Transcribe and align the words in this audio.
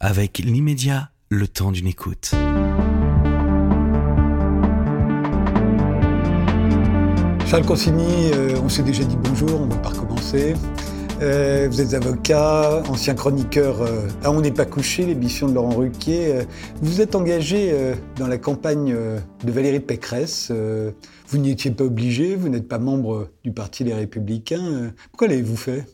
avec 0.00 0.38
l'immédiat, 0.38 1.10
le 1.28 1.48
temps 1.48 1.72
d'une 1.72 1.86
écoute. 1.86 2.32
Charles 7.46 7.64
Consigny, 7.64 8.30
euh, 8.32 8.60
on 8.62 8.68
s'est 8.68 8.82
déjà 8.82 9.02
dit 9.04 9.16
bonjour, 9.16 9.60
on 9.60 9.66
ne 9.66 9.72
va 9.72 9.78
pas 9.78 9.88
recommencer. 9.88 10.54
Euh, 11.20 11.66
vous 11.68 11.80
êtes 11.80 11.94
avocat, 11.94 12.82
ancien 12.88 13.14
chroniqueur 13.14 13.82
euh, 13.82 14.06
à 14.22 14.30
On 14.30 14.40
n'est 14.40 14.52
pas 14.52 14.66
couché, 14.66 15.04
l'émission 15.04 15.48
de 15.48 15.54
Laurent 15.54 15.74
Ruquier. 15.74 16.42
vous 16.80 17.00
êtes 17.00 17.16
engagé 17.16 17.74
dans 18.16 18.28
la 18.28 18.38
campagne 18.38 18.94
de 18.94 19.50
Valérie 19.50 19.80
Pécresse. 19.80 20.52
vous 21.28 21.38
n'y 21.38 21.50
étiez 21.50 21.72
pas 21.72 21.84
obligé, 21.84 22.36
vous 22.36 22.48
n'êtes 22.48 22.68
pas 22.68 22.78
membre 22.78 23.30
du 23.42 23.50
Parti 23.50 23.82
Les 23.82 23.94
Républicains. 23.94 24.92
pourquoi 25.10 25.26
l'avez-vous 25.26 25.56
fait? 25.56 25.86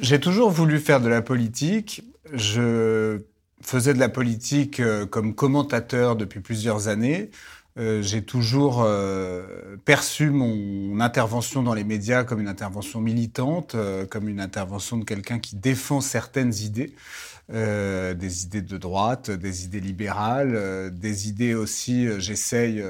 J'ai 0.00 0.18
toujours 0.18 0.50
voulu 0.50 0.80
faire 0.80 1.00
de 1.00 1.08
la 1.08 1.22
politique. 1.22 2.02
Je 2.32 3.20
faisais 3.62 3.94
de 3.94 3.98
la 3.98 4.08
politique 4.08 4.82
comme 5.10 5.34
commentateur 5.34 6.16
depuis 6.16 6.40
plusieurs 6.40 6.88
années. 6.88 7.30
Euh, 7.78 8.00
j'ai 8.00 8.22
toujours 8.22 8.82
euh, 8.82 9.76
perçu 9.84 10.30
mon 10.30 10.98
intervention 11.00 11.62
dans 11.62 11.74
les 11.74 11.84
médias 11.84 12.24
comme 12.24 12.40
une 12.40 12.48
intervention 12.48 13.02
militante, 13.02 13.74
euh, 13.74 14.06
comme 14.06 14.28
une 14.28 14.40
intervention 14.40 14.96
de 14.96 15.04
quelqu'un 15.04 15.38
qui 15.38 15.56
défend 15.56 16.00
certaines 16.00 16.54
idées, 16.54 16.94
des 17.48 18.42
idées 18.44 18.62
de 18.62 18.76
droite, 18.76 19.30
des 19.30 19.64
idées 19.64 19.80
libérales, 19.80 20.90
des 20.92 21.28
idées 21.28 21.54
aussi, 21.54 22.08
j'essaye 22.18 22.82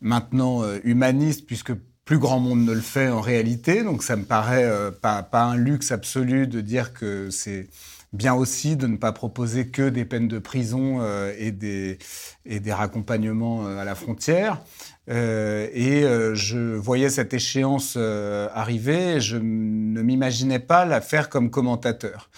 maintenant 0.00 0.62
humanistes, 0.82 1.44
puisque 1.46 1.74
plus 2.06 2.18
grand 2.18 2.40
monde 2.40 2.64
ne 2.64 2.72
le 2.72 2.80
fait 2.80 3.10
en 3.10 3.20
réalité. 3.20 3.82
Donc 3.82 4.02
ça 4.02 4.16
me 4.16 4.24
paraît 4.24 4.66
pas 5.02 5.28
un 5.34 5.56
luxe 5.56 5.92
absolu 5.92 6.46
de 6.46 6.62
dire 6.62 6.94
que 6.94 7.28
c'est 7.28 7.68
bien 8.16 8.34
aussi 8.34 8.76
de 8.76 8.86
ne 8.86 8.96
pas 8.96 9.12
proposer 9.12 9.68
que 9.68 9.88
des 9.88 10.04
peines 10.04 10.28
de 10.28 10.38
prison 10.38 10.98
euh, 11.00 11.32
et, 11.38 11.52
des, 11.52 11.98
et 12.44 12.60
des 12.60 12.72
raccompagnements 12.72 13.66
euh, 13.66 13.78
à 13.78 13.84
la 13.84 13.94
frontière. 13.94 14.60
Euh, 15.08 15.68
et 15.72 16.02
je 16.34 16.74
voyais 16.74 17.10
cette 17.10 17.32
échéance 17.32 17.96
arriver 17.96 19.16
et 19.16 19.20
je 19.20 19.36
ne 19.36 20.02
m'imaginais 20.02 20.58
pas 20.58 20.84
la 20.84 21.00
faire 21.00 21.28
comme 21.28 21.50
commentateur. 21.50 22.28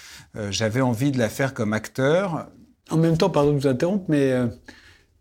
J'avais 0.51 0.83
envie 0.83 1.11
de 1.11 1.19
la 1.19 1.31
faire 1.31 1.55
comme 1.55 1.73
acteur. 1.73 2.49
En 2.91 2.99
même 2.99 3.17
temps, 3.17 3.31
pardon 3.31 3.53
de 3.53 3.59
vous 3.59 3.67
interrompre, 3.67 4.05
mais 4.09 4.35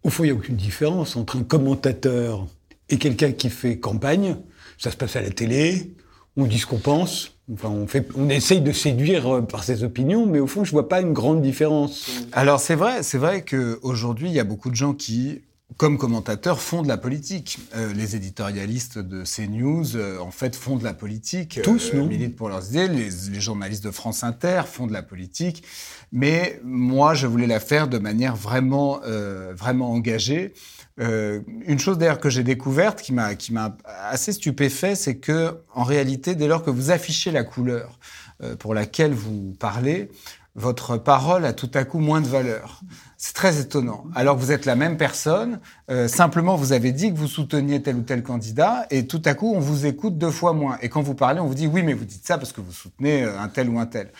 au 0.03 0.09
fond, 0.09 0.25
il 0.25 0.27
n'y 0.27 0.31
a 0.31 0.35
aucune 0.35 0.57
différence 0.57 1.15
entre 1.15 1.37
un 1.37 1.43
commentateur 1.43 2.45
et 2.89 2.97
quelqu'un 2.97 3.31
qui 3.31 3.49
fait 3.49 3.79
campagne. 3.79 4.35
Ça 4.77 4.91
se 4.91 4.97
passe 4.97 5.15
à 5.15 5.21
la 5.21 5.29
télé, 5.29 5.95
on 6.35 6.45
dit 6.45 6.59
ce 6.59 6.65
qu'on 6.65 6.79
pense, 6.79 7.36
Enfin, 7.53 7.73
on, 8.17 8.29
essaye 8.29 8.59
de 8.59 8.73
séduire 8.73 9.35
euh, 9.35 9.41
par 9.41 9.63
ses 9.63 9.85
opinions, 9.85 10.25
mais 10.25 10.39
au 10.39 10.47
fond, 10.47 10.65
je 10.65 10.71
vois 10.71 10.89
pas 10.89 10.99
une 10.99 11.13
grande 11.13 11.41
différence. 11.41 12.11
Alors 12.33 12.59
c'est 12.59 12.75
vrai, 12.75 13.03
c'est 13.03 13.17
vrai 13.17 13.45
qu'aujourd'hui, 13.45 14.27
il 14.27 14.33
y 14.33 14.39
a 14.39 14.43
beaucoup 14.43 14.69
de 14.69 14.75
gens 14.75 14.93
qui, 14.93 15.41
comme 15.75 15.97
commentateurs, 15.97 16.61
font 16.61 16.81
de 16.81 16.87
la 16.87 16.97
politique. 16.97 17.59
Euh, 17.75 17.93
les 17.93 18.15
éditorialistes 18.15 18.97
de 18.97 19.23
CNews, 19.23 19.95
euh, 19.95 20.17
en 20.19 20.31
fait, 20.31 20.55
font 20.55 20.77
de 20.77 20.83
la 20.83 20.93
politique. 20.93 21.59
Tous, 21.61 21.93
non 21.93 22.07
Militent 22.07 22.35
pour 22.35 22.47
leurs 22.47 22.69
idées. 22.69 22.87
Les, 22.87 23.09
les, 23.31 23.41
journalistes 23.41 23.83
de 23.83 23.91
France 23.91 24.23
Inter 24.23 24.61
font 24.65 24.87
de 24.87 24.93
la 24.93 25.03
politique. 25.03 25.63
Mais 26.11 26.61
moi, 26.63 27.13
je 27.13 27.27
voulais 27.27 27.47
la 27.47 27.59
faire 27.59 27.89
de 27.89 27.97
manière 27.97 28.35
vraiment, 28.35 29.01
vraiment 29.55 29.91
engagée. 29.91 30.53
Euh, 30.99 31.41
une 31.67 31.77
chose 31.77 31.97
d'ailleurs 31.97 32.19
que 32.19 32.29
j'ai 32.29 32.43
découverte 32.43 33.01
qui 33.01 33.13
m'a 33.13 33.35
qui 33.35 33.53
m'a 33.53 33.77
assez 33.85 34.33
stupéfait, 34.33 34.95
c'est 34.95 35.17
que 35.17 35.59
en 35.73 35.83
réalité, 35.83 36.33
dès 36.33 36.47
lors 36.47 36.63
que 36.63 36.71
vous 36.71 36.89
affichez 36.89 37.31
la 37.31 37.43
couleur 37.43 37.99
euh, 38.41 38.55
pour 38.55 38.73
laquelle 38.73 39.13
vous 39.13 39.55
parlez, 39.59 40.09
votre 40.57 40.97
parole 40.97 41.45
a 41.45 41.53
tout 41.53 41.71
à 41.75 41.85
coup 41.85 41.99
moins 41.99 42.19
de 42.19 42.27
valeur. 42.27 42.81
C'est 43.19 43.33
très 43.33 43.59
étonnant. 43.59 44.05
Alors 44.13 44.35
que 44.35 44.41
vous 44.41 44.51
êtes 44.51 44.65
la 44.65 44.75
même 44.75 44.95
personne, 44.95 45.59
euh, 45.89 46.07
simplement 46.07 46.55
vous 46.55 46.71
avez 46.71 46.91
dit 46.91 47.11
que 47.11 47.17
vous 47.17 47.27
souteniez 47.27 47.81
tel 47.81 47.95
ou 47.95 48.01
tel 48.01 48.21
candidat, 48.21 48.85
et 48.91 49.07
tout 49.07 49.21
à 49.25 49.33
coup 49.33 49.53
on 49.55 49.59
vous 49.59 49.87
écoute 49.87 50.19
deux 50.19 50.29
fois 50.29 50.53
moins. 50.53 50.77
Et 50.83 50.89
quand 50.89 51.01
vous 51.01 51.15
parlez, 51.15 51.39
on 51.39 51.47
vous 51.47 51.55
dit 51.55 51.65
oui, 51.65 51.81
mais 51.81 51.93
vous 51.93 52.05
dites 52.05 52.25
ça 52.27 52.37
parce 52.37 52.53
que 52.53 52.61
vous 52.61 52.71
soutenez 52.71 53.23
euh, 53.23 53.39
un 53.39 53.47
tel 53.47 53.69
ou 53.69 53.79
un 53.79 53.87
tel. 53.87 54.11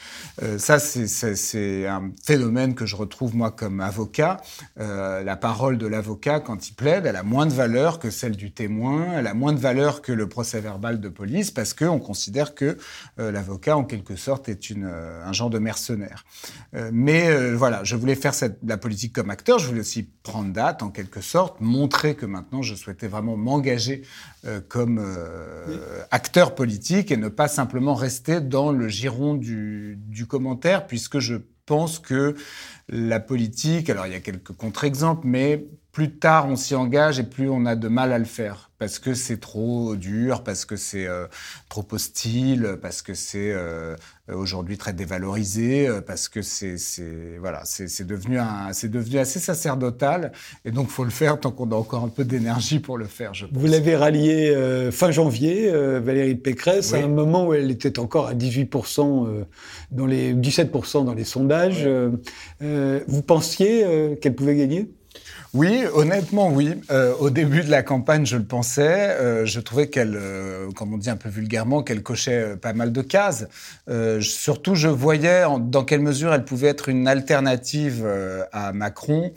Euh, 0.41 0.57
ça, 0.57 0.79
c'est 0.79 1.88
un 1.88 2.12
phénomène 2.23 2.75
que 2.75 2.85
je 2.85 2.95
retrouve 2.95 3.35
moi 3.35 3.51
comme 3.51 3.81
avocat. 3.81 4.38
Euh, 4.79 5.23
la 5.23 5.35
parole 5.35 5.78
de 5.78 5.88
l'avocat, 5.88 6.39
quand 6.39 6.69
il 6.69 6.73
plaide, 6.73 7.06
elle 7.06 7.16
a 7.16 7.23
moins 7.23 7.45
de 7.45 7.53
valeur 7.53 8.00
que 8.00 8.09
celle 8.09 8.35
du 8.35 8.51
témoin, 8.51 9.06
elle 9.16 9.28
a 9.28 9.33
moins 9.33 9.53
de 9.53 9.59
valeur 9.59 10.01
que 10.01 10.12
le 10.12 10.28
procès 10.29 10.59
verbal 10.59 11.00
de 11.00 11.09
police, 11.09 11.51
parce 11.51 11.73
qu'on 11.73 12.00
considère 12.00 12.56
que 12.56 12.78
euh, 13.19 13.31
l'avocat, 13.31 13.78
en 13.78 13.83
quelque 13.83 14.16
sorte, 14.16 14.50
est 14.50 14.69
une, 14.69 14.85
un 14.85 15.33
genre 15.33 15.50
de 15.50 15.59
mercenaire. 15.59 16.25
Mais 16.91 17.53
voilà, 17.53 17.83
je 17.83 17.95
voulais 17.95 18.15
faire 18.15 18.33
cette, 18.33 18.59
la 18.63 18.77
politique 18.77 19.13
comme 19.13 19.29
acteur, 19.29 19.59
je 19.59 19.67
voulais 19.67 19.79
aussi 19.79 20.03
prendre 20.03 20.51
date 20.53 20.83
en 20.83 20.89
quelque 20.89 21.21
sorte, 21.21 21.59
montrer 21.59 22.15
que 22.15 22.25
maintenant 22.25 22.61
je 22.61 22.75
souhaitais 22.75 23.07
vraiment 23.07 23.38
m'engager 23.38 24.03
euh, 24.45 24.61
comme 24.67 24.99
euh, 24.99 26.03
acteur 26.11 26.55
politique 26.55 27.11
et 27.11 27.17
ne 27.17 27.29
pas 27.29 27.47
simplement 27.47 27.95
rester 27.95 28.41
dans 28.41 28.71
le 28.71 28.88
giron 28.88 29.33
du, 29.33 29.97
du 30.07 30.25
commentaire, 30.25 30.88
puisque 30.88 31.19
je 31.19 31.35
pense 31.65 31.99
que 31.99 32.35
la 32.88 33.19
politique, 33.19 33.89
alors 33.89 34.07
il 34.07 34.13
y 34.13 34.15
a 34.15 34.19
quelques 34.19 34.53
contre-exemples, 34.53 35.27
mais 35.27 35.65
plus 35.91 36.17
tard 36.17 36.47
on 36.47 36.55
s'y 36.55 36.75
engage 36.75 37.19
et 37.19 37.23
plus 37.23 37.49
on 37.49 37.65
a 37.65 37.75
de 37.75 37.88
mal 37.88 38.13
à 38.13 38.19
le 38.19 38.25
faire 38.25 38.66
parce 38.79 38.99
que 38.99 39.13
c'est 39.13 39.39
trop 39.39 39.95
dur, 39.95 40.43
parce 40.43 40.65
que 40.65 40.75
c'est 40.75 41.07
euh, 41.07 41.25
trop 41.69 41.85
hostile, 41.91 42.77
parce 42.81 43.01
que 43.01 43.13
c'est 43.15 43.51
euh, 43.51 43.95
aujourd'hui 44.31 44.77
très 44.77 44.93
dévalorisé, 44.93 45.88
euh, 45.88 46.01
parce 46.01 46.29
que 46.29 46.41
c'est 46.41 46.77
voilà, 47.39 47.61
c'est 47.65 48.05
devenu 48.05 48.38
un, 48.38 48.73
c'est 48.73 48.89
devenu 48.89 49.17
assez 49.17 49.39
sacerdotal 49.39 50.31
et 50.63 50.71
donc 50.71 50.89
faut 50.89 51.03
le 51.03 51.09
faire 51.09 51.39
tant 51.39 51.51
qu'on 51.51 51.71
a 51.71 51.75
encore 51.75 52.03
un 52.03 52.09
peu 52.09 52.23
d'énergie 52.23 52.79
pour 52.79 52.97
le 52.97 53.05
faire. 53.05 53.33
Je 53.33 53.45
pense. 53.45 53.57
Vous 53.57 53.67
l'avez 53.67 53.95
rallié 53.95 54.55
fin 54.91 55.11
janvier, 55.11 55.71
Valérie 55.99 56.35
Pécresse, 56.35 56.94
à 56.94 56.97
un 56.97 57.07
moment 57.07 57.47
où 57.47 57.53
elle 57.53 57.71
était 57.71 57.99
encore 57.99 58.27
à 58.27 58.35
18% 58.35 59.45
dans 59.91 60.05
les 60.05 60.33
17% 60.33 61.05
dans 61.05 61.13
les 61.13 61.23
sondages. 61.23 61.88
vous 62.59 63.21
pensiez 63.23 64.17
qu'elle 64.21 64.35
pouvait 64.35 64.55
gagner? 64.55 64.89
Oui, 65.57 65.85
honnêtement, 65.91 66.50
oui. 66.51 66.75
Euh, 66.91 67.16
au 67.16 67.31
début 67.31 67.63
de 67.63 67.72
la 67.72 67.81
campagne, 67.81 68.28
je 68.28 68.38
le 68.38 68.44
pensais. 68.44 69.09
Euh, 69.19 69.44
je 69.44 69.59
trouvais 69.59 69.90
qu'elle, 69.90 70.16
euh, 70.16 70.69
comme 70.72 70.94
on 70.94 71.00
dit 71.00 71.09
un 71.09 71.16
peu 71.16 71.29
vulgairement, 71.29 71.81
qu'elle 71.81 72.03
cochait 72.03 72.56
pas 72.57 72.73
mal 72.73 72.91
de 72.91 73.01
cases. 73.01 73.47
surtout, 74.22 74.75
je 74.75 74.88
voyais 74.88 75.45
dans 75.59 75.84
quelle 75.84 76.01
mesure 76.01 76.31
elle 76.31 76.45
pouvait 76.45 76.68
être 76.68 76.90
une 76.90 77.07
alternative 77.07 78.07
à 78.51 78.72
Macron 78.72 79.34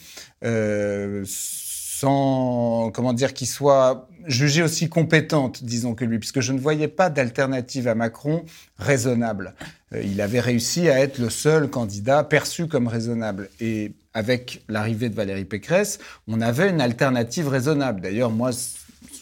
sans, 1.24 2.90
comment 2.92 3.14
dire, 3.14 3.32
qu'il 3.32 3.46
soit 3.46 4.09
jugée 4.26 4.62
aussi 4.62 4.88
compétente, 4.88 5.64
disons 5.64 5.94
que 5.94 6.04
lui, 6.04 6.18
puisque 6.18 6.40
je 6.40 6.52
ne 6.52 6.58
voyais 6.58 6.88
pas 6.88 7.10
d'alternative 7.10 7.88
à 7.88 7.94
Macron 7.94 8.44
raisonnable. 8.78 9.54
Euh, 9.94 10.02
il 10.02 10.20
avait 10.20 10.40
réussi 10.40 10.88
à 10.88 11.00
être 11.00 11.18
le 11.18 11.30
seul 11.30 11.68
candidat 11.68 12.24
perçu 12.24 12.66
comme 12.66 12.86
raisonnable. 12.86 13.48
Et 13.60 13.92
avec 14.14 14.62
l'arrivée 14.68 15.08
de 15.08 15.14
Valérie 15.14 15.44
Pécresse, 15.44 15.98
on 16.26 16.40
avait 16.40 16.70
une 16.70 16.80
alternative 16.80 17.48
raisonnable. 17.48 18.00
D'ailleurs, 18.00 18.30
moi, 18.30 18.50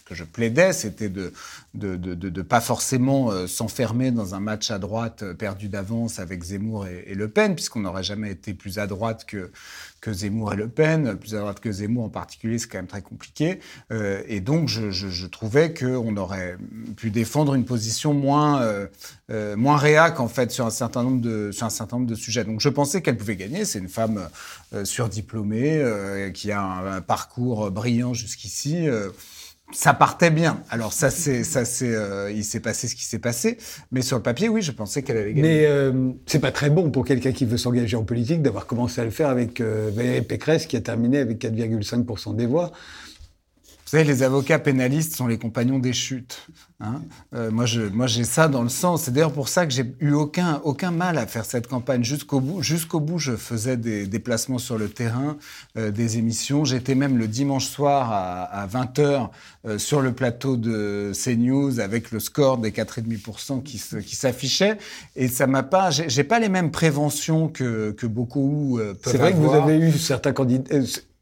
que 0.08 0.14
je 0.14 0.24
plaidais, 0.24 0.72
c'était 0.72 1.08
de 1.08 1.32
de 1.74 2.42
pas 2.42 2.60
forcément 2.60 3.30
euh, 3.30 3.46
s'enfermer 3.46 4.10
dans 4.10 4.34
un 4.34 4.40
match 4.40 4.70
à 4.70 4.78
droite 4.78 5.22
euh, 5.22 5.34
perdu 5.34 5.68
d'avance 5.68 6.18
avec 6.18 6.42
Zemmour 6.42 6.86
et, 6.86 7.14
Le 7.14 7.28
Pen, 7.28 7.54
puisqu'on 7.54 7.80
n'aurait 7.80 8.02
jamais 8.02 8.30
été 8.30 8.54
plus 8.54 8.78
à 8.78 8.86
droite 8.86 9.26
que, 9.26 9.50
Zemmour 10.10 10.54
et 10.54 10.56
Le 10.56 10.68
Pen, 10.68 11.16
plus 11.16 11.34
à 11.34 11.40
droite 11.40 11.60
que 11.60 11.70
Zemmour 11.70 12.04
en 12.04 12.08
particulier, 12.08 12.58
c'est 12.58 12.68
quand 12.68 12.78
même 12.78 12.86
très 12.86 13.02
compliqué. 13.02 13.60
Euh, 13.92 14.22
et 14.26 14.40
donc, 14.40 14.68
je, 14.68 15.26
trouvais 15.26 15.74
qu'on 15.74 16.16
aurait 16.16 16.56
pu 16.96 17.10
défendre 17.10 17.54
une 17.54 17.66
position 17.66 18.14
moins, 18.14 18.66
moins 19.28 19.76
réac, 19.76 20.18
en 20.20 20.28
fait, 20.28 20.50
sur 20.50 20.64
un, 20.64 20.70
certain 20.70 21.02
nombre 21.02 21.20
de, 21.20 22.14
sujets. 22.14 22.44
Donc, 22.44 22.60
je 22.60 22.70
pensais 22.70 23.02
qu'elle 23.02 23.18
pouvait 23.18 23.36
gagner. 23.36 23.66
C'est 23.66 23.80
une 23.80 23.90
femme 23.90 24.30
surdiplômée, 24.84 25.84
qui 26.32 26.52
a 26.52 26.62
un, 26.62 27.00
parcours 27.02 27.70
brillant 27.70 28.14
jusqu'ici 28.14 28.86
ça 29.72 29.92
partait 29.92 30.30
bien. 30.30 30.62
Alors 30.70 30.92
ça 30.92 31.10
c'est 31.10 31.44
ça 31.44 31.64
c'est 31.64 31.94
euh, 31.94 32.32
il 32.32 32.44
s'est 32.44 32.60
passé 32.60 32.88
ce 32.88 32.94
qui 32.94 33.04
s'est 33.04 33.18
passé, 33.18 33.58
mais 33.92 34.02
sur 34.02 34.16
le 34.16 34.22
papier 34.22 34.48
oui, 34.48 34.62
je 34.62 34.72
pensais 34.72 35.02
qu'elle 35.02 35.18
allait 35.18 35.34
gagner. 35.34 35.42
Mais 35.42 35.66
euh, 35.66 36.10
c'est 36.26 36.38
pas 36.38 36.52
très 36.52 36.70
bon 36.70 36.90
pour 36.90 37.04
quelqu'un 37.04 37.32
qui 37.32 37.44
veut 37.44 37.58
s'engager 37.58 37.96
en 37.96 38.04
politique 38.04 38.42
d'avoir 38.42 38.66
commencé 38.66 39.00
à 39.00 39.04
le 39.04 39.10
faire 39.10 39.28
avec 39.28 39.60
euh, 39.60 39.90
Valérie 39.92 40.22
Pécresse 40.22 40.66
qui 40.66 40.76
a 40.76 40.80
terminé 40.80 41.18
avec 41.18 41.42
4,5% 41.42 42.34
des 42.36 42.46
voix. 42.46 42.72
Savez, 43.88 44.04
les 44.04 44.22
avocats 44.22 44.58
pénalistes 44.58 45.14
sont 45.14 45.26
les 45.26 45.38
compagnons 45.38 45.78
des 45.78 45.92
chutes. 45.92 46.46
Hein 46.80 47.02
euh, 47.34 47.50
moi, 47.50 47.66
j'ai 48.06 48.24
ça 48.24 48.48
dans 48.48 48.62
le 48.62 48.68
sens. 48.68 49.02
C'est 49.02 49.12
d'ailleurs 49.12 49.32
pour 49.32 49.48
ça 49.48 49.66
que 49.66 49.72
j'ai 49.72 49.94
eu 50.00 50.12
aucun, 50.12 50.60
aucun 50.64 50.90
mal 50.90 51.16
à 51.18 51.26
faire 51.26 51.44
cette 51.44 51.66
campagne 51.66 52.04
jusqu'au 52.04 52.40
bout. 52.40 52.62
Jusqu'au 52.62 53.00
bout, 53.00 53.18
je 53.18 53.36
faisais 53.36 53.76
des 53.76 54.06
déplacements 54.06 54.58
sur 54.58 54.78
le 54.78 54.88
terrain, 54.88 55.36
euh, 55.76 55.90
des 55.90 56.18
émissions. 56.18 56.64
J'étais 56.64 56.94
même 56.94 57.18
le 57.18 57.28
dimanche 57.28 57.66
soir 57.66 58.12
à, 58.12 58.42
à 58.44 58.66
20h 58.66 59.30
euh, 59.66 59.78
sur 59.78 60.02
le 60.02 60.12
plateau 60.12 60.56
de 60.56 61.12
CNews 61.14 61.80
avec 61.80 62.10
le 62.10 62.20
score 62.20 62.58
des 62.58 62.70
4,5% 62.70 63.62
qui, 63.62 63.80
qui 64.04 64.16
s'affichait. 64.16 64.78
Et 65.16 65.28
ça 65.28 65.46
m'a 65.46 65.62
pas, 65.62 65.90
j'ai, 65.90 66.24
pas 66.24 66.38
les 66.38 66.48
mêmes 66.48 66.70
préventions 66.70 67.48
que, 67.48 67.92
que 67.92 68.06
beaucoup 68.06 68.78
peuvent 68.78 68.96
C'est 69.04 69.18
vrai 69.18 69.32
avoir. 69.32 69.52
que 69.52 69.58
vous 69.58 69.70
avez 69.70 69.78
eu 69.78 69.92
certains 69.92 70.32
candidats. 70.32 70.76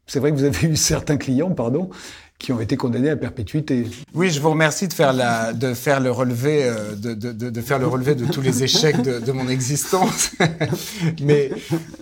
C'est 0.07 0.19
vrai 0.19 0.31
que 0.31 0.37
vous 0.37 0.45
avez 0.45 0.67
eu 0.67 0.75
certains 0.77 1.17
clients, 1.17 1.51
pardon, 1.51 1.89
qui 2.39 2.51
ont 2.51 2.61
été 2.61 2.77
condamnés 2.77 3.09
à 3.09 3.15
perpétuité. 3.15 3.87
Oui, 4.13 4.29
je 4.29 4.39
vous 4.39 4.51
remercie 4.51 4.87
de 4.87 4.93
faire, 4.93 5.11
la, 5.11 5.53
de 5.53 5.73
faire, 5.73 5.99
le, 5.99 6.11
relevé, 6.11 6.65
euh, 6.65 6.93
de, 6.95 7.15
de, 7.15 7.31
de, 7.31 7.61
faire 7.61 7.79
le 7.79 7.87
relevé 7.87 8.13
de 8.13 8.25
tous 8.25 8.41
les 8.41 8.63
échecs 8.63 9.01
de, 9.01 9.19
de 9.19 9.31
mon 9.31 9.47
existence. 9.47 10.31
Mais 11.21 11.51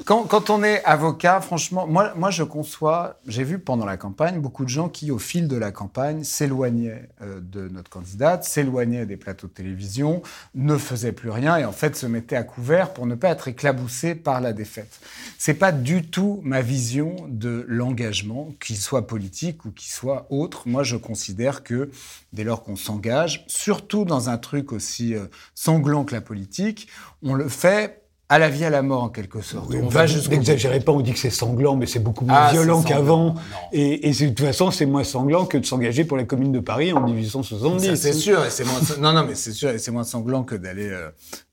quand, 0.04 0.24
quand, 0.24 0.50
on 0.50 0.62
est 0.62 0.84
avocat, 0.84 1.40
franchement, 1.40 1.88
moi, 1.88 2.14
moi 2.18 2.32
je 2.32 2.44
conçois, 2.44 3.18
j'ai 3.28 3.46
vu 3.46 3.60
pendant 3.60 3.86
la 3.86 3.96
campagne 3.96 4.42
beaucoup 4.42 4.66
de 4.66 4.70
gens 4.70 4.90
qui, 4.90 5.10
au 5.10 5.20
fil 5.20 5.48
de 5.48 5.56
la 5.56 5.72
campagne, 5.72 6.26
s'éloignaient 6.26 7.10
euh, 7.22 7.40
de 7.40 7.70
notre 7.70 7.90
candidate, 7.90 8.44
s'éloignaient 8.44 9.06
des 9.06 9.18
plateaux 9.18 9.48
de 9.48 9.54
télévision, 9.54 10.22
ne 10.54 10.78
faisaient 10.78 11.14
plus 11.14 11.30
rien 11.30 11.56
et 11.58 11.64
en 11.64 11.72
fait 11.72 11.96
se 11.96 12.08
mettaient 12.08 12.36
à 12.36 12.44
couvert 12.44 12.94
pour 12.94 13.06
ne 13.06 13.16
pas 13.16 13.30
être 13.30 13.48
éclaboussés 13.48 14.16
par 14.16 14.42
la 14.42 14.52
défaite. 14.52 15.00
C'est 15.38 15.54
pas 15.54 15.72
du 15.72 16.04
tout 16.04 16.42
ma 16.44 16.62
vision 16.62 17.16
de 17.30 17.66
l'engagement, 17.70 18.54
qu'il 18.60 18.78
soit 18.78 19.08
politique 19.08 19.64
ou 19.64 19.72
qu'il 19.72 19.92
soit 19.92 20.25
autre. 20.30 20.64
Moi, 20.68 20.84
je 20.84 20.98
considère 20.98 21.64
que 21.64 21.90
dès 22.34 22.44
lors 22.44 22.64
qu'on 22.64 22.76
s'engage, 22.76 23.46
surtout 23.48 24.06
dans 24.06 24.30
un 24.30 24.38
truc 24.38 24.72
aussi 24.72 25.16
euh, 25.16 25.26
sanglant 25.54 26.04
que 26.04 26.14
la 26.14 26.22
politique, 26.22 26.88
on 27.24 27.34
le 27.34 27.48
fait 27.48 28.06
à 28.28 28.40
la 28.40 28.50
vie 28.50 28.66
à 28.66 28.72
la 28.72 28.82
mort 28.82 29.04
en 29.04 29.10
quelque 29.10 29.42
sorte. 29.42 29.68
Oui, 29.70 29.78
on 29.84 29.88
va. 29.88 30.06
N'exagérez 30.06 30.80
pas, 30.80 30.92
on 30.92 31.02
dit 31.02 31.14
que 31.14 31.20
c'est 31.20 31.30
sanglant, 31.30 31.76
mais 31.76 31.86
c'est 31.86 32.00
beaucoup 32.00 32.26
moins 32.26 32.36
Ah, 32.36 32.52
violent 32.52 32.82
qu'avant. 32.82 33.36
Et, 33.72 34.10
de 34.12 34.28
toute 34.30 34.40
façon, 34.40 34.72
c'est 34.72 34.88
moins 34.88 35.04
sanglant 35.04 35.46
que 35.46 35.58
de 35.58 35.66
s'engager 35.66 36.06
pour 36.06 36.18
la 36.18 36.24
Commune 36.24 36.52
de 36.52 36.60
Paris 36.60 36.92
en 36.92 37.02
1870. 37.02 37.86
Ça, 37.86 37.96
c'est 37.96 38.14
sûr, 38.14 38.44
et 38.44 38.50
c'est 38.50 38.64
moins, 38.64 38.80
non, 39.00 39.14
non, 39.14 39.26
mais 39.28 39.36
c'est 39.36 39.52
sûr, 39.52 39.70
et 39.70 39.78
c'est 39.78 39.92
moins 39.92 40.04
sanglant 40.04 40.44
que 40.44 40.56
d'aller 40.56 40.90
euh, 40.90 41.10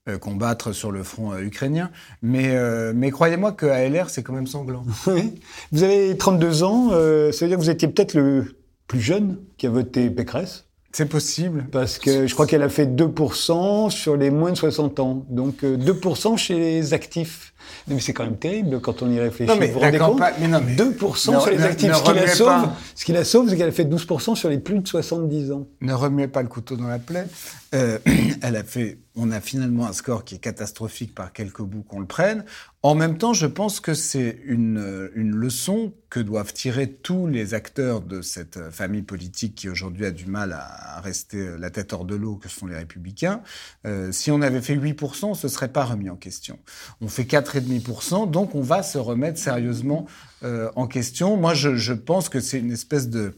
euh, 0.08 0.19
combattre 0.19 0.72
sur 0.72 0.90
le 0.90 1.02
front 1.02 1.32
euh, 1.32 1.42
ukrainien. 1.42 1.90
Mais, 2.22 2.54
mais 2.94 3.10
croyez-moi 3.10 3.52
que 3.52 3.66
à 3.66 3.86
LR, 3.86 4.08
c'est 4.08 4.22
quand 4.22 4.32
même 4.32 4.46
sanglant. 4.46 4.84
Oui. 5.06 5.34
Vous 5.72 5.82
avez 5.82 6.16
32 6.16 6.62
ans, 6.62 6.90
ça 6.90 6.96
veut 6.96 7.48
dire 7.48 7.58
que 7.58 7.62
vous 7.62 7.70
étiez 7.70 7.88
peut-être 7.88 8.14
le 8.14 8.61
plus 8.87 9.00
jeune 9.00 9.38
qui 9.56 9.67
a 9.67 9.70
voté 9.70 10.11
Pécresse, 10.11 10.64
C'est 10.93 11.06
possible. 11.06 11.67
parce 11.73 11.99
que 11.99 12.26
je 12.26 12.34
crois 12.34 12.46
qu'elle 12.46 12.62
a 12.62 12.69
fait 12.69 12.87
2% 12.87 13.90
sur 13.90 14.17
les 14.17 14.31
moins 14.31 14.50
de 14.52 14.56
60 14.56 15.00
ans. 15.00 15.25
Donc 15.31 15.64
euh, 15.64 15.76
2% 15.76 16.37
chez 16.37 16.58
les 16.58 16.93
actifs. 16.94 17.55
Mais 17.88 17.99
c'est 18.00 18.12
quand 18.12 18.25
même 18.25 18.37
terrible 18.37 18.81
quand 18.81 19.02
on 19.02 19.11
y 19.11 19.19
réfléchit. 19.19 19.50
Non, 19.50 19.56
mais 19.58 19.69
vous 19.69 19.75
vous 19.75 19.79
rendez 19.81 19.99
compte 19.99 20.19
campagne- 20.19 20.34
mais 20.40 20.49
non, 20.49 20.61
mais- 20.64 20.75
2% 20.76 21.40
sur 21.40 21.50
les 21.50 21.56
Ne- 21.58 21.62
actifs. 21.64 21.88
ne 21.88 21.94
ce, 21.94 22.02
qui 22.02 22.14
la 22.14 22.26
sauve, 22.29 22.46
pas. 22.49 22.76
ce 22.94 23.05
qui 23.05 23.12
la 23.12 23.25
sauve, 23.25 23.49
c'est 23.49 23.56
qu'elle 23.56 23.69
a 23.69 23.73
fait 23.73 23.84
12% 23.84 24.34
sur 24.34 24.49
les 24.50 24.58
plus 24.58 24.79
de 24.81 24.87
70 24.87 25.52
ans. 25.52 25.67
ne 25.81 25.94
remuez 25.94 26.29
pas 26.29 26.43
le 26.43 26.49
couteau 26.49 26.76
dans 26.76 26.88
la 26.88 26.99
plaie. 26.99 27.26
Euh, 27.74 27.98
elle 28.42 28.56
a 28.56 28.64
fait, 28.64 28.98
on 29.14 29.30
a 29.30 29.40
finalement 29.40 29.86
un 29.86 29.92
score 29.92 30.24
qui 30.24 30.34
est 30.34 30.38
catastrophique 30.38 31.14
par 31.14 31.32
quelques 31.32 31.62
bouts 31.62 31.82
qu'on 31.82 32.00
le 32.00 32.06
prenne. 32.06 32.44
En 32.82 32.94
même 32.94 33.16
temps, 33.16 33.32
je 33.32 33.46
pense 33.46 33.80
que 33.80 33.94
c'est 33.94 34.40
une, 34.44 35.10
une 35.14 35.34
leçon 35.34 35.92
que 36.10 36.20
doivent 36.20 36.52
tirer 36.52 36.90
tous 36.90 37.26
les 37.26 37.54
acteurs 37.54 38.00
de 38.00 38.20
cette 38.20 38.56
euh, 38.58 38.70
famille 38.70 39.02
politique 39.02 39.54
qui 39.54 39.69
aujourd'hui 39.69 40.04
a 40.04 40.10
du 40.10 40.26
mal 40.26 40.52
à, 40.52 40.96
à 40.96 41.00
rester 41.00 41.38
euh, 41.38 41.56
la 41.56 41.70
tête 41.70 41.92
hors 41.92 42.04
de 42.04 42.14
l'eau, 42.14 42.36
que 42.36 42.48
sont 42.48 42.66
les 42.66 42.76
républicains. 42.76 43.42
Euh, 43.86 44.12
si 44.12 44.30
on 44.30 44.42
avait 44.42 44.60
fait 44.60 44.76
8%, 44.76 45.26
on 45.26 45.34
se 45.34 45.48
serait 45.48 45.72
pas 45.72 45.84
remis 45.84 46.10
en 46.10 46.16
question. 46.16 46.58
On 47.00 47.08
fait 47.08 47.24
4,5%, 47.24 48.30
donc 48.30 48.54
on 48.54 48.62
va 48.62 48.82
se 48.82 48.98
remettre 48.98 49.38
sérieusement 49.38 50.06
euh, 50.42 50.70
en 50.76 50.86
question. 50.86 51.36
Moi, 51.36 51.54
je, 51.54 51.76
je 51.76 51.92
pense 51.92 52.28
que 52.28 52.40
c'est 52.40 52.58
une 52.58 52.72
espèce 52.72 53.08
de 53.08 53.34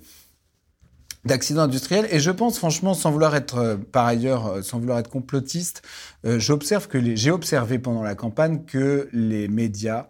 d'accident 1.25 1.63
industriel. 1.63 2.07
Et 2.11 2.21
je 2.21 2.31
pense, 2.31 2.59
franchement, 2.59 2.95
sans 2.95 3.11
vouloir 3.11 3.35
être, 3.35 3.59
euh, 3.59 3.77
par 3.77 4.07
ailleurs, 4.07 4.47
euh, 4.47 4.63
sans 4.63 4.79
vouloir 4.79 4.99
être 4.99 5.11
complotiste, 5.11 5.83
euh, 6.25 6.39
j'observe 6.39 6.89
que 6.89 6.99
j'ai 7.17 7.31
observé 7.31 7.79
pendant 7.79 8.03
la 8.03 8.15
campagne 8.15 8.65
que 8.67 9.09
les 9.13 9.49
médias 9.49 10.07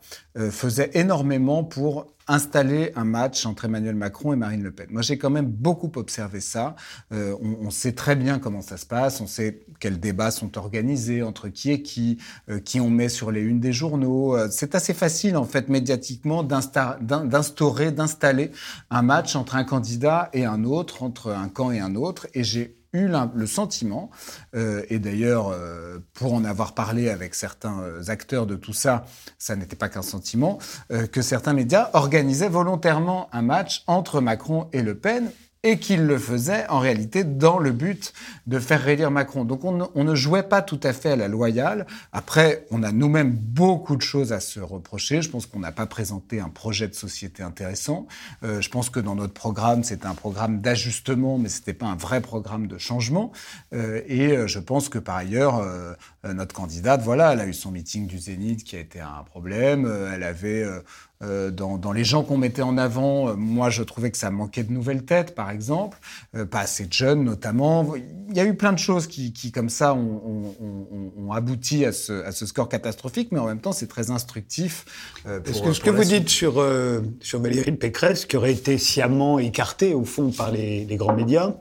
faisaient 0.50 0.90
énormément 0.94 1.62
pour 1.62 2.13
installer 2.26 2.92
un 2.96 3.04
match 3.04 3.44
entre 3.46 3.66
Emmanuel 3.66 3.94
Macron 3.94 4.32
et 4.32 4.36
Marine 4.36 4.62
Le 4.62 4.70
Pen. 4.70 4.86
Moi, 4.90 5.02
j'ai 5.02 5.18
quand 5.18 5.30
même 5.30 5.46
beaucoup 5.46 5.90
observé 5.96 6.40
ça. 6.40 6.74
Euh, 7.12 7.36
on, 7.40 7.70
sait 7.70 7.92
très 7.92 8.16
bien 8.16 8.38
comment 8.38 8.62
ça 8.62 8.76
se 8.76 8.86
passe, 8.86 9.20
on 9.20 9.26
sait 9.26 9.60
quels 9.80 10.00
débats 10.00 10.30
sont 10.30 10.56
organisés, 10.56 11.22
entre 11.22 11.48
qui 11.48 11.70
et 11.70 11.82
qui, 11.82 12.18
euh, 12.48 12.60
qui 12.60 12.80
on 12.80 12.90
met 12.90 13.08
sur 13.08 13.30
les 13.30 13.42
unes 13.42 13.60
des 13.60 13.72
journaux. 13.72 14.36
Euh, 14.36 14.48
c'est 14.50 14.74
assez 14.74 14.94
facile, 14.94 15.36
en 15.36 15.44
fait, 15.44 15.68
médiatiquement, 15.68 16.42
d'insta- 16.42 16.98
d'in- 17.00 17.24
d'instaurer, 17.24 17.92
d'installer 17.92 18.50
un 18.90 19.02
match 19.02 19.36
entre 19.36 19.56
un 19.56 19.64
candidat 19.64 20.30
et 20.32 20.44
un 20.44 20.64
autre, 20.64 21.02
entre 21.02 21.30
un 21.32 21.48
camp 21.48 21.70
et 21.72 21.80
un 21.80 21.94
autre. 21.94 22.26
Et 22.34 22.44
j'ai 22.44 22.76
eu 22.94 23.10
le 23.34 23.46
sentiment, 23.46 24.10
euh, 24.54 24.82
et 24.88 24.98
d'ailleurs, 24.98 25.48
euh, 25.48 25.98
pour 26.14 26.32
en 26.32 26.44
avoir 26.44 26.74
parlé 26.74 27.10
avec 27.10 27.34
certains 27.34 27.80
euh, 27.80 28.02
acteurs 28.08 28.46
de 28.46 28.54
tout 28.54 28.72
ça, 28.72 29.04
ça 29.38 29.56
n'était 29.56 29.76
pas 29.76 29.88
qu'un 29.88 30.02
sentiment, 30.02 30.58
que 31.12 31.22
certains 31.22 31.52
médias 31.52 31.90
organisaient 31.92 32.48
volontairement 32.48 33.28
un 33.32 33.42
match 33.42 33.82
entre 33.86 34.20
Macron 34.20 34.68
et 34.72 34.82
Le 34.82 34.94
Pen 34.96 35.30
et 35.64 35.78
qu'ils 35.78 36.04
le 36.04 36.18
faisaient 36.18 36.68
en 36.68 36.78
réalité 36.78 37.24
dans 37.24 37.58
le 37.58 37.72
but 37.72 38.12
de 38.46 38.58
faire 38.58 38.82
réélire 38.82 39.10
Macron. 39.10 39.44
Donc 39.44 39.64
on 39.64 40.04
ne, 40.04 40.14
jouait 40.14 40.42
pas 40.42 40.62
tout 40.62 40.78
à 40.82 40.92
fait 40.92 41.12
à 41.12 41.16
la 41.16 41.26
loyale. 41.26 41.86
Après, 42.12 42.66
on 42.70 42.82
a 42.82 42.92
nous-mêmes 42.92 43.32
beaucoup 43.32 43.96
de 43.96 44.02
choses 44.02 44.32
à 44.32 44.40
se 44.40 44.60
reprocher. 44.60 45.22
Je 45.22 45.30
pense 45.30 45.46
qu'on 45.46 45.60
n'a 45.60 45.72
pas 45.72 45.86
présenté 45.86 46.38
un 46.38 46.50
projet 46.50 46.86
de 46.86 46.94
société 46.94 47.42
intéressant. 47.42 48.06
Euh, 48.42 48.60
je 48.60 48.68
pense 48.68 48.90
que 48.90 49.00
dans 49.00 49.14
notre 49.14 49.32
programme, 49.32 49.82
c'était 49.82 50.06
un 50.06 50.14
programme 50.14 50.60
d'ajustement, 50.60 51.38
mais 51.38 51.48
c'était 51.48 51.72
pas 51.72 51.86
un 51.86 51.96
vrai 51.96 52.20
programme 52.20 52.66
de 52.66 52.76
changement. 52.76 53.32
Euh, 53.72 54.02
et 54.06 54.36
euh, 54.36 54.46
je 54.46 54.58
pense 54.58 54.90
que 54.90 54.98
par 54.98 55.16
ailleurs, 55.16 55.64
notre 56.32 56.54
candidate, 56.54 57.02
voilà, 57.02 57.32
elle 57.32 57.40
a 57.40 57.46
eu 57.46 57.52
son 57.52 57.70
meeting 57.70 58.06
du 58.06 58.18
Zénith 58.18 58.64
qui 58.64 58.76
a 58.76 58.80
été 58.80 59.00
un 59.00 59.22
problème. 59.24 59.84
Euh, 59.84 60.12
elle 60.14 60.22
avait 60.22 60.62
euh, 60.62 60.80
euh, 61.24 61.50
dans, 61.50 61.78
dans, 61.78 61.92
les 61.92 62.04
gens 62.04 62.22
qu'on 62.22 62.36
mettait 62.36 62.62
en 62.62 62.76
avant, 62.76 63.28
euh, 63.28 63.34
moi 63.34 63.70
je 63.70 63.82
trouvais 63.82 64.10
que 64.10 64.18
ça 64.18 64.30
manquait 64.30 64.64
de 64.64 64.72
nouvelles 64.72 65.04
têtes, 65.04 65.34
par 65.34 65.50
exemple, 65.50 65.98
euh, 66.34 66.44
pas 66.44 66.60
assez 66.60 66.86
de 66.86 66.92
jeunes 66.92 67.24
notamment. 67.24 67.94
Il 68.28 68.36
y 68.36 68.40
a 68.40 68.44
eu 68.44 68.54
plein 68.54 68.72
de 68.72 68.78
choses 68.78 69.06
qui, 69.06 69.32
qui 69.32 69.52
comme 69.52 69.68
ça, 69.68 69.94
ont, 69.94 70.54
ont, 70.60 71.12
ont, 71.16 71.32
abouti 71.32 71.84
à 71.84 71.92
ce, 71.92 72.24
à 72.24 72.32
ce, 72.32 72.46
score 72.46 72.68
catastrophique, 72.68 73.28
mais 73.32 73.38
en 73.38 73.46
même 73.46 73.60
temps 73.60 73.72
c'est 73.72 73.86
très 73.86 74.10
instructif. 74.10 74.84
Euh, 75.26 75.40
pour, 75.40 75.54
Est-ce 75.54 75.62
que 75.62 75.72
ce 75.72 75.80
que 75.80 75.90
vous 75.90 76.02
suite. 76.02 76.22
dites 76.22 76.28
sur, 76.30 76.60
euh, 76.60 77.00
sur 77.20 77.40
Valérie 77.40 77.72
Pécresse, 77.72 78.26
qui 78.26 78.36
aurait 78.36 78.52
été 78.52 78.76
sciemment 78.76 79.38
écartée 79.38 79.94
au 79.94 80.04
fond 80.04 80.30
par 80.30 80.50
les, 80.50 80.84
les 80.84 80.96
grands 80.96 81.14
médias, 81.14 81.54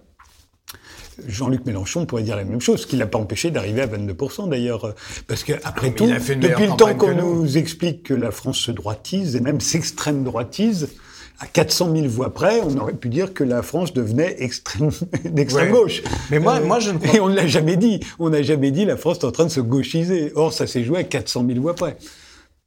Jean-Luc 1.28 1.66
Mélenchon 1.66 2.06
pourrait 2.06 2.24
dire 2.24 2.36
la 2.36 2.44
même 2.44 2.62
chose, 2.62 2.82
ce 2.82 2.88
qui 2.88 2.96
l'a 2.96 3.08
pas 3.08 3.20
empêché 3.20 3.52
d'arriver 3.52 3.82
à 3.82 3.88
22% 3.88 4.50
d'ailleurs. 4.50 4.94
Parce 5.28 5.44
que 5.44 5.54
après 5.64 5.92
tout, 5.92 6.08
depuis 6.08 6.68
le 6.68 6.78
temps 6.78 6.94
qu'on 6.96 7.14
nous. 7.14 7.42
nous 7.42 7.58
explique 7.58 8.04
que 8.04 8.14
la 8.14 8.32
France 8.32 8.58
se 8.58 8.72
droitise 8.72 9.36
et 9.36 9.40
même 9.40 9.62
s'extrême 9.62 10.24
droitise, 10.24 10.90
à 11.40 11.46
400 11.48 11.94
000 11.96 12.08
voix 12.08 12.34
près, 12.34 12.62
on 12.62 12.78
aurait 12.78 12.94
pu 12.94 13.10
dire 13.10 13.34
que 13.34 13.44
la 13.44 13.62
France 13.62 13.94
devenait 13.94 14.36
extrême, 14.40 14.92
d'extrême 15.26 15.74
ouais. 15.74 15.80
gauche. 15.80 16.04
Mais 16.32 16.40
moi, 16.40 16.56
euh, 16.56 16.66
moi, 16.66 16.80
je 16.80 16.92
ne 16.92 16.98
crois 16.98 17.16
Et 17.16 17.20
on 17.20 17.30
ne 17.30 17.36
l'a 17.36 17.48
jamais 17.48 17.76
dit. 17.76 18.00
On 18.20 18.30
n'a 18.30 18.44
jamais 18.44 18.72
dit 18.72 18.86
la 18.86 18.98
France 18.98 19.18
est 19.20 19.26
en 19.26 19.32
train 19.32 19.46
de 19.46 19.50
se 19.50 19.60
gauchiser. 19.60 20.32
Or, 20.36 20.54
ça 20.54 20.68
s'est 20.68 20.84
joué 20.84 21.00
à 21.00 21.04
400 21.04 21.46
000 21.48 21.60
voix 21.60 21.76
près. 21.76 21.98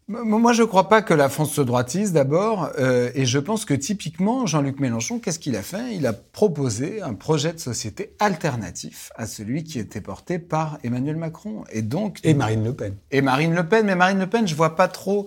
Moi, 0.08 0.52
je 0.52 0.62
ne 0.62 0.68
crois 0.68 0.88
pas 0.88 1.02
que 1.02 1.14
la 1.14 1.28
France 1.28 1.52
se 1.52 1.60
droitise 1.60 2.12
d'abord, 2.12 2.70
euh, 2.78 3.10
et 3.16 3.26
je 3.26 3.40
pense 3.40 3.64
que 3.64 3.74
typiquement, 3.74 4.46
Jean-Luc 4.46 4.78
Mélenchon, 4.78 5.18
qu'est-ce 5.18 5.40
qu'il 5.40 5.56
a 5.56 5.62
fait? 5.62 5.96
Il 5.96 6.06
a 6.06 6.12
proposé 6.12 7.02
un 7.02 7.14
projet 7.14 7.52
de 7.52 7.58
société 7.58 8.14
alternatif 8.20 9.10
à 9.16 9.26
celui 9.26 9.64
qui 9.64 9.80
était 9.80 10.00
porté 10.00 10.38
par 10.38 10.78
Emmanuel 10.84 11.16
Macron, 11.16 11.64
et 11.72 11.82
donc 11.82 12.20
et 12.22 12.34
Marine 12.34 12.62
Le 12.62 12.72
Pen. 12.72 12.94
Et 13.10 13.20
Marine 13.20 13.52
Le 13.52 13.68
Pen, 13.68 13.84
mais 13.84 13.96
Marine 13.96 14.20
Le 14.20 14.28
Pen, 14.28 14.46
je 14.46 14.54
vois 14.54 14.76
pas 14.76 14.86
trop 14.86 15.26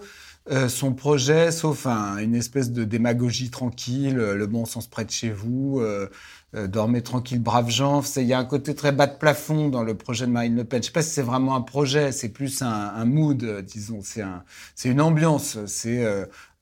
euh, 0.49 0.69
son 0.69 0.93
projet, 0.93 1.51
sauf 1.51 1.85
un, 1.85 2.17
une 2.17 2.33
espèce 2.33 2.71
de 2.71 2.85
démagogie 2.85 3.49
tranquille, 3.49 4.15
le 4.15 4.47
bon 4.47 4.63
sens 4.63 4.87
près 4.87 5.03
de 5.03 5.11
chez 5.11 5.29
vous. 5.29 5.81
Euh, 5.81 6.07
euh, 6.55 6.67
dormez 6.67 7.01
tranquille, 7.01 7.39
braves 7.39 7.69
gens. 7.69 8.01
Il 8.17 8.23
y 8.23 8.33
a 8.33 8.39
un 8.39 8.45
côté 8.45 8.75
très 8.75 8.91
bas 8.91 9.07
de 9.07 9.17
plafond 9.17 9.69
dans 9.69 9.83
le 9.83 9.95
projet 9.95 10.25
de 10.25 10.31
Marine 10.31 10.55
Le 10.55 10.63
Pen. 10.63 10.81
Je 10.81 10.87
sais 10.87 10.91
pas 10.91 11.03
si 11.03 11.11
c'est 11.11 11.21
vraiment 11.21 11.55
un 11.55 11.61
projet, 11.61 12.11
c'est 12.11 12.29
plus 12.29 12.61
un, 12.61 12.67
un 12.67 13.05
mood, 13.05 13.43
euh, 13.43 13.61
disons. 13.61 13.99
C'est 14.03 14.21
un, 14.21 14.43
c'est 14.75 14.89
une 14.89 15.01
ambiance. 15.01 15.57
C'est 15.65 16.03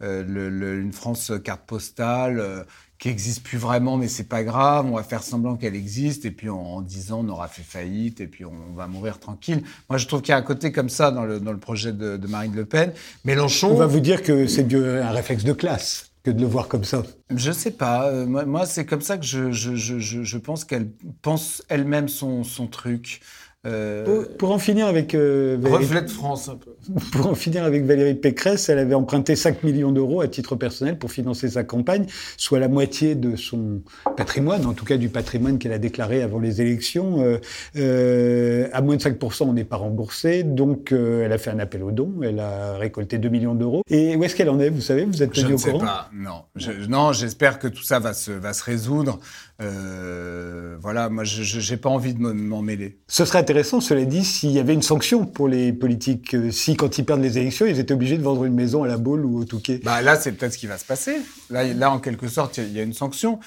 euh, 0.04 0.24
le, 0.28 0.80
une 0.80 0.94
France 0.94 1.32
carte 1.44 1.66
postale 1.66 2.40
euh, 2.40 2.64
qui 3.00 3.10
existe 3.10 3.42
plus 3.42 3.58
vraiment, 3.58 3.98
mais 3.98 4.08
c'est 4.08 4.28
pas 4.28 4.44
grave. 4.44 4.86
On 4.86 4.96
va 4.96 5.02
faire 5.02 5.24
semblant 5.24 5.56
qu'elle 5.56 5.76
existe, 5.76 6.26
et 6.26 6.32
puis 6.32 6.50
en, 6.50 6.82
10 6.82 7.14
ans, 7.14 7.22
on 7.26 7.30
aura 7.30 7.48
fait 7.48 7.64
faillite, 7.64 8.22
et 8.22 8.28
puis 8.28 8.46
on, 8.46 8.54
on 8.72 8.76
va 8.76 8.86
mourir 8.86 9.20
tranquille. 9.20 9.64
Moi, 9.90 9.98
je 9.98 10.06
trouve 10.06 10.22
qu'il 10.22 10.34
y 10.34 10.36
a 10.36 10.38
un 10.38 10.44
côté 10.44 10.72
comme 10.72 10.90
ça 10.90 11.10
dans 11.10 11.26
le, 11.26 11.40
dans 11.40 11.52
le 11.52 11.58
projet 11.58 11.94
de, 11.94 12.18
de 12.18 12.28
Marine 12.28 12.56
Le 12.56 12.66
Pen. 12.66 12.94
Mélenchon. 13.26 13.72
On 13.72 13.76
va 13.76 13.88
vous 13.88 14.00
dire 14.00 14.22
que 14.22 14.46
c'est 14.46 14.72
un 14.74 15.12
réflexe 15.12 15.44
de 15.44 15.54
classe. 15.54 16.07
Que 16.24 16.32
de 16.32 16.42
le 16.42 16.48
voir 16.48 16.68
comme 16.68 16.84
ça 16.84 17.04
Je 17.30 17.52
sais 17.52 17.72
pas. 17.72 18.10
Euh, 18.10 18.26
moi, 18.26 18.66
c'est 18.66 18.86
comme 18.86 19.02
ça 19.02 19.18
que 19.18 19.26
je, 19.26 19.52
je, 19.52 19.76
je, 19.76 20.00
je 20.00 20.38
pense 20.38 20.66
qu'elle 20.66 20.92
pense 21.22 21.64
elle-même 21.70 22.08
son, 22.10 22.44
son 22.44 22.68
truc. 22.68 23.22
Euh, 23.66 24.24
pour, 24.38 24.52
en 24.52 24.60
finir 24.60 24.86
avec 24.86 25.16
euh, 25.16 25.58
reflet 25.64 26.04
de 26.04 26.10
France 26.10 26.48
un 26.48 26.56
peu. 26.56 26.76
Pour 27.12 27.28
en 27.28 27.36
finir 27.36 27.64
avec 27.66 27.84
Valérie 27.84 28.14
Pécresse, 28.14 28.70
elle 28.70 28.78
avait 28.78 28.94
emprunté 28.94 29.36
5 29.36 29.64
millions 29.64 29.92
d'euros 29.92 30.22
à 30.22 30.28
titre 30.28 30.56
personnel 30.56 30.98
pour 30.98 31.12
financer 31.12 31.50
sa 31.50 31.64
campagne, 31.64 32.06
soit 32.38 32.60
la 32.60 32.70
moitié 32.70 33.16
de 33.16 33.36
son 33.36 33.82
patrimoine, 34.16 34.66
en 34.66 34.74
tout 34.74 34.86
cas 34.86 34.96
du 34.98 35.10
patrimoine 35.10 35.58
qu'elle 35.58 35.74
a 35.74 35.80
déclaré 35.80 36.22
avant 36.22 36.40
les 36.40 36.62
élections. 36.62 37.22
Euh, 37.24 37.40
euh 37.76 38.70
à 38.72 38.82
moins 38.82 38.96
de 38.96 39.02
5%, 39.02 39.44
on 39.44 39.54
n'est 39.54 39.64
pas 39.64 39.76
remboursé, 39.76 40.44
donc 40.44 40.92
elle 40.92 41.32
a 41.32 41.38
fait 41.38 41.50
un 41.50 41.60
appel 41.60 41.84
aux 41.84 41.92
dons, 41.92 42.14
elle 42.22 42.40
a 42.40 42.78
récolté 42.78 43.18
2 43.18 43.28
millions 43.28 43.56
d'euros. 43.56 43.82
Et 43.90 44.16
où 44.16 44.24
est-ce 44.24 44.36
qu'elle 44.36 44.50
en 44.50 44.60
est 44.60 44.70
Vous 44.70 44.82
savez, 44.82 45.04
vous 45.06 45.24
êtes 45.24 45.34
tenu 45.34 45.56
au 45.56 45.58
courant? 45.58 45.80
pas. 45.80 46.10
Non, 46.14 46.44
non, 46.88 47.12
j'espère 47.12 47.60
que 47.60 47.68
tout 47.68 47.84
ça 47.84 48.00
va 48.00 48.14
se 48.14 48.32
va 48.32 48.54
se 48.54 48.64
résoudre. 48.64 49.20
Voilà, 49.60 51.10
moi, 51.10 51.24
je 51.24 51.72
n'ai 51.72 51.78
pas 51.78 51.90
envie 51.90 52.14
de 52.14 52.20
m'en 52.22 52.62
mêler. 52.62 53.00
Ce 53.08 53.26
serait 53.26 53.40
intéressant, 53.40 53.82
cela 53.82 54.06
dit, 54.06 54.24
s'il 54.24 54.52
y 54.52 54.60
avait 54.60 54.74
une 54.74 54.82
sanction 54.82 55.26
pour 55.26 55.48
les 55.48 55.74
politiques, 55.74 56.34
euh, 56.34 56.52
si 56.52 56.76
quand 56.76 56.98
ils 56.98 57.06
perdent 57.06 57.22
les 57.22 57.38
élections, 57.38 57.66
ils 57.66 57.80
étaient 57.80 57.94
obligés 57.94 58.18
de 58.18 58.24
vendre 58.24 58.46
une 58.46 58.54
maison 58.54 58.84
à 58.84 58.88
la 58.88 58.98
Baule 58.98 59.26
ou 59.26 59.40
au 59.40 59.46
Touquet. 59.46 59.82
Bah 59.84 60.02
là, 60.02 60.16
c'est 60.16 60.32
peut-être 60.32 60.54
ce 60.54 60.58
qui 60.58 60.68
va 60.68 60.78
se 60.78 60.86
passer. 60.86 61.18
Là, 61.50 61.64
là 61.74 61.92
en 61.92 62.00
quelque 62.00 62.28
sorte, 62.28 62.58
il 62.58 62.72
y, 62.72 62.80
a 62.80 62.84
une 62.84 62.94
sanction. 62.94 63.40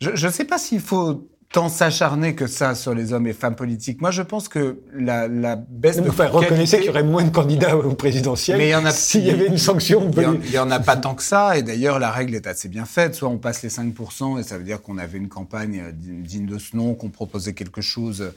Je 0.00 0.10
ne 0.10 0.32
sais 0.32 0.44
pas 0.44 0.58
s'il 0.58 0.80
faut 0.80 1.28
tant 1.50 1.70
s'acharner 1.70 2.34
que 2.34 2.46
ça 2.46 2.74
sur 2.74 2.94
les 2.94 3.14
hommes 3.14 3.26
et 3.26 3.32
femmes 3.32 3.56
politiques. 3.56 4.02
Moi, 4.02 4.10
je 4.10 4.20
pense 4.20 4.48
que 4.48 4.82
la, 4.92 5.28
la 5.28 5.56
baisse 5.56 6.02
de 6.02 6.10
enfin, 6.10 6.28
reconnaissez 6.28 6.76
qu'il 6.76 6.86
y 6.86 6.90
aurait 6.90 7.02
moins 7.02 7.24
de 7.24 7.30
candidats 7.30 7.74
au 7.74 7.94
présidentiel. 7.94 8.58
Mais 8.58 8.68
il 8.68 8.70
y 8.72 8.74
en 8.74 8.84
a 8.84 8.90
s'il 8.90 9.24
y 9.24 9.30
avait 9.30 9.46
une 9.46 9.56
sanction. 9.56 10.10
Il 10.44 10.50
y, 10.50 10.58
en, 10.58 10.70
a 10.70 10.78
pas 10.78 10.96
tant 10.96 11.14
que 11.14 11.22
ça. 11.22 11.56
Et 11.56 11.62
d'ailleurs, 11.62 11.98
la 11.98 12.10
règle 12.10 12.34
est 12.34 12.46
assez 12.46 12.68
bien 12.68 12.84
faite. 12.84 13.14
Soit 13.14 13.30
on 13.30 13.38
passe 13.38 13.62
les 13.62 13.70
5%, 13.70 14.38
et 14.38 14.42
ça 14.42 14.58
veut 14.58 14.64
dire 14.64 14.82
qu'on 14.82 14.98
avait 14.98 15.16
une 15.16 15.28
campagne 15.28 15.80
euh, 15.80 15.92
digne 15.92 16.46
de 16.46 16.58
ce 16.58 16.76
nom, 16.76 16.94
qu'on 16.94 17.08
proposait 17.08 17.54
quelque 17.54 17.80
chose 17.80 18.32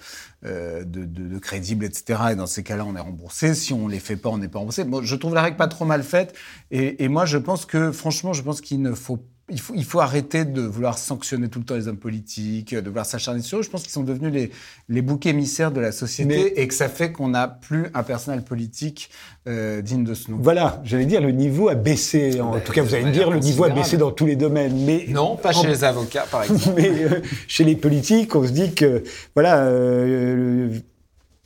euh, 0.45 0.85
de, 0.85 1.03
de, 1.03 1.27
de, 1.27 1.37
crédible, 1.37 1.83
etc. 1.83 2.19
Et 2.31 2.35
dans 2.35 2.47
ces 2.47 2.63
cas-là, 2.63 2.85
on 2.87 2.95
est 2.95 3.01
remboursé. 3.01 3.53
Si 3.55 3.73
on 3.73 3.89
les 3.89 3.99
fait 3.99 4.15
pas, 4.15 4.29
on 4.29 4.37
n'est 4.37 4.47
pas 4.47 4.59
remboursé. 4.59 4.85
Bon, 4.85 5.01
je 5.03 5.15
trouve 5.17 5.35
la 5.35 5.41
règle 5.41 5.57
pas 5.57 5.67
trop 5.67 5.83
mal 5.83 6.03
faite. 6.03 6.33
Et, 6.71 7.03
et 7.03 7.09
moi, 7.09 7.25
je 7.25 7.37
pense 7.37 7.65
que, 7.65 7.91
franchement, 7.91 8.31
je 8.31 8.41
pense 8.41 8.61
qu'il 8.61 8.81
ne 8.81 8.93
faut 8.93 9.19
il 9.51 9.60
faut, 9.60 9.74
il 9.75 9.84
faut 9.84 10.00
arrêter 10.00 10.46
de 10.46 10.62
vouloir 10.62 10.98
sanctionner 10.98 11.50
tout 11.50 11.60
le 11.60 11.65
temps 11.65 11.75
les 11.75 11.88
hommes 11.88 11.98
politiques, 11.98 12.74
de 12.74 12.88
vouloir 12.89 13.05
s'acharner 13.05 13.41
sur 13.41 13.60
eux. 13.60 13.62
Je 13.62 13.70
pense 13.70 13.84
qu'ils 13.84 13.91
sont 13.91 14.03
devenus 14.03 14.34
les, 14.34 14.51
les 14.89 15.01
boucs 15.01 15.25
émissaires 15.25 15.72
de 15.72 15.79
la 15.79 15.91
société 15.91 16.62
et 16.62 16.67
que 16.67 16.74
ça 16.74 16.89
fait 16.89 17.12
qu'on 17.12 17.29
n'a 17.29 17.48
plus 17.48 17.88
un 17.93 18.03
personnel 18.03 18.43
politique 18.43 19.10
euh, 19.48 19.81
digne 19.81 20.03
de 20.03 20.13
ce 20.13 20.31
nom. 20.31 20.38
Voilà, 20.39 20.81
j'allais 20.84 21.05
dire, 21.05 21.22
le 21.22 21.31
niveau 21.31 21.70
a 21.70 21.75
baissé. 21.75 22.39
En 22.39 22.60
tout 22.60 22.74
cas, 22.74 22.81
vous 22.81 22.93
allez 22.93 23.05
me 23.05 23.12
dire, 23.12 23.29
le 23.29 23.39
niveau 23.39 23.63
a 23.63 23.70
baissé 23.70 23.98
dans 23.98 24.12
tous 24.12 24.25
les 24.25 24.36
domaines. 24.36 24.86
Mais 24.86 25.05
non, 25.10 25.36
pas 25.36 25.51
chez 25.51 25.67
les 25.67 25.84
avocats, 25.84 26.25
par 26.29 26.43
exemple. 26.51 26.75
mais 26.75 26.89
euh, 26.89 27.22
chez 27.48 27.63
les 27.63 27.75
politiques, 27.75 28.36
on 28.36 28.46
se 28.46 28.51
dit 28.51 28.74
que, 28.74 29.03
voilà, 29.34 29.65
euh, 29.65 30.70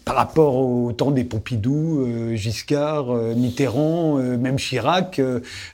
par 0.05 0.15
rapport 0.15 0.57
au 0.57 0.91
temps 0.91 1.09
des 1.09 1.23
Pompidou, 1.23 2.05
euh, 2.05 2.35
Giscard, 2.35 3.09
euh, 3.09 3.33
Mitterrand, 3.33 4.19
euh, 4.19 4.37
même 4.37 4.57
Chirac. 4.57 5.19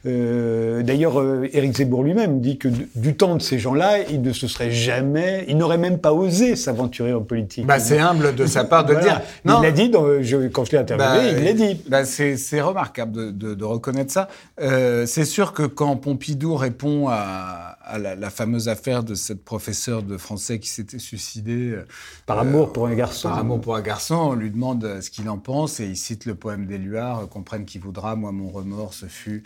D'ailleurs, 0.06 1.22
Éric 1.52 1.78
Zemmour 1.78 2.04
lui-même 2.04 2.40
dit 2.40 2.58
que 2.58 2.70
du 2.96 3.18
temps 3.18 3.36
de 3.36 3.42
ces 3.42 3.60
gens-là, 3.60 4.00
il 4.10 4.22
ne 4.22 4.32
se 4.32 4.48
serait 4.48 4.72
jamais, 4.72 5.46
il 5.50 5.58
n'aurait 5.58 5.78
même 5.78 5.98
pas 5.98 6.14
osé 6.14 6.56
s'aventurer 6.56 7.14
en 7.14 7.22
politique. 7.22 7.66
Bah, 7.66 7.80
c'est 7.80 8.00
humble 8.00 8.34
de 8.34 8.46
sa 8.46 8.64
part 8.64 8.86
de 8.86 8.96
dire. 8.96 9.22
Non. 9.44 9.60
Il 9.60 9.64
l'a 9.64 9.72
dit 9.72 9.90
dans, 9.90 10.22
je, 10.22 10.48
quand 10.48 10.64
je 10.64 10.72
l'ai 10.72 10.78
interviewé, 10.78 11.34
bah, 11.34 11.38
il 11.38 11.44
l'a 11.44 11.54
dit. 11.54 11.82
Bah, 11.90 12.06
c'est 12.06 12.62
remarquable 12.62 13.12
de, 13.12 13.32
de, 13.32 13.54
de, 13.54 13.66
reconnaître 13.66 14.14
ça. 14.14 14.30
c'est 14.58 15.26
sûr 15.26 15.52
que 15.52 15.64
quand 15.64 15.98
Pompidou 15.98 16.56
répond 16.56 17.10
à, 17.10 17.78
à 17.91 17.98
la, 17.98 18.15
la, 18.15 18.29
fameuse 18.29 18.69
affaire 18.69 19.03
de 19.03 19.15
cette 19.15 19.43
professeure 19.43 20.03
de 20.03 20.17
français 20.17 20.60
qui 20.60 20.69
s'était 20.69 21.00
suicidée. 21.00 21.77
Par 22.25 22.39
amour 22.39 22.74
pour 22.74 22.88
un 22.88 22.95
garçon. 22.95 23.29
Par 23.29 23.38
amour 23.38 23.62
pour 23.62 23.75
un 23.75 23.81
garçon 23.81 24.31
on 24.31 24.33
lui 24.33 24.51
demande 24.51 24.83
euh, 24.83 25.01
ce 25.01 25.10
qu'il 25.10 25.29
en 25.29 25.38
pense 25.38 25.79
et 25.79 25.88
il 25.88 25.98
cite 25.98 26.25
le 26.25 26.36
poème 26.36 26.65
d'Éluard, 26.65 27.19
euh, 27.19 27.25
Comprenne 27.27 27.65
qui 27.65 27.79
voudra, 27.79 28.15
moi 28.15 28.31
mon 28.31 28.50
remords, 28.50 28.93
ce 28.93 29.05
fut 29.05 29.43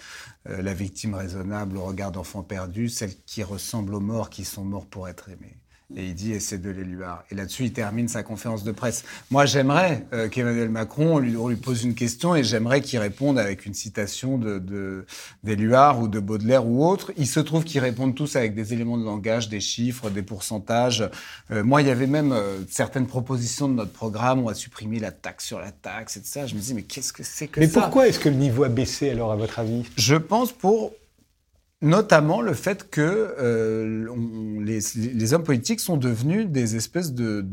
euh, 0.49 0.61
la 0.61 0.73
victime 0.73 1.13
raisonnable 1.13 1.77
au 1.77 1.83
regard 1.83 2.11
d'enfant 2.11 2.43
perdu, 2.43 2.89
celle 2.89 3.15
qui 3.25 3.43
ressemble 3.43 3.93
aux 3.95 3.99
morts 3.99 4.29
qui 4.29 4.45
sont 4.45 4.63
morts 4.63 4.85
pour 4.85 5.07
être 5.07 5.29
aimés. 5.29 5.57
Et 5.95 6.07
il 6.07 6.15
dit, 6.15 6.31
et 6.31 6.39
c'est 6.39 6.57
de 6.57 6.71
l'éluard. 6.71 7.23
Et 7.29 7.35
là-dessus, 7.35 7.65
il 7.65 7.73
termine 7.73 8.07
sa 8.07 8.23
conférence 8.23 8.63
de 8.63 8.71
presse. 8.71 9.03
Moi, 9.29 9.45
j'aimerais 9.45 10.07
euh, 10.13 10.29
qu'Emmanuel 10.29 10.69
Macron, 10.69 11.17
on 11.17 11.19
lui, 11.19 11.33
lui, 11.33 11.55
pose 11.55 11.83
une 11.83 11.93
question 11.93 12.35
et 12.35 12.43
j'aimerais 12.43 12.81
qu'il 12.81 12.97
réponde 12.97 13.37
avec 13.37 13.67
une 13.67 13.75
citation 13.75 14.39
de, 14.39 15.05
d'Éluard 15.43 16.01
ou 16.01 16.07
de 16.07 16.19
Baudelaire 16.19 16.65
ou 16.65 16.83
autre. 16.83 17.11
Il 17.17 17.27
se 17.27 17.39
trouve 17.39 17.65
qu'ils 17.65 17.81
répondent 17.81 18.15
tous 18.15 18.35
avec 18.35 18.55
des 18.55 18.73
éléments 18.73 18.97
de 18.97 19.05
langage, 19.05 19.47
des 19.47 19.59
chiffres, 19.59 20.09
des 20.09 20.23
pourcentages. 20.23 21.07
Euh, 21.51 21.63
moi, 21.63 21.83
il 21.83 21.87
y 21.87 21.91
avait 21.91 22.07
même 22.07 22.31
euh, 22.31 22.57
certaines 22.67 23.05
propositions 23.05 23.69
de 23.69 23.75
notre 23.75 23.93
programme. 23.93 24.39
On 24.39 24.47
a 24.47 24.55
supprimé 24.55 24.97
la 24.97 25.11
taxe 25.11 25.45
sur 25.45 25.59
la 25.59 25.71
taxe 25.71 26.17
et 26.17 26.21
tout 26.21 26.27
ça. 26.27 26.47
Je 26.47 26.55
me 26.55 26.61
dis, 26.61 26.73
mais 26.73 26.81
qu'est-ce 26.81 27.13
que 27.13 27.21
c'est 27.21 27.47
que 27.47 27.61
ça? 27.61 27.67
Mais 27.67 27.71
pourquoi 27.71 28.07
est-ce 28.07 28.17
que 28.17 28.29
le 28.29 28.35
niveau 28.35 28.63
a 28.63 28.69
baissé 28.69 29.11
alors, 29.11 29.31
à 29.31 29.35
votre 29.35 29.59
avis? 29.59 29.83
Je 29.97 30.15
pense 30.15 30.51
pour 30.51 30.93
Notamment 31.85 32.41
le 32.41 32.55
fait 32.55 32.89
que 32.89 33.35
euh, 33.39 34.07
les, 34.59 35.33
hommes 35.35 35.43
politiques 35.43 35.79
sont 35.79 35.97
devenus 35.97 36.47
des 36.47 36.75
espèces 36.75 37.13
de, 37.13 37.43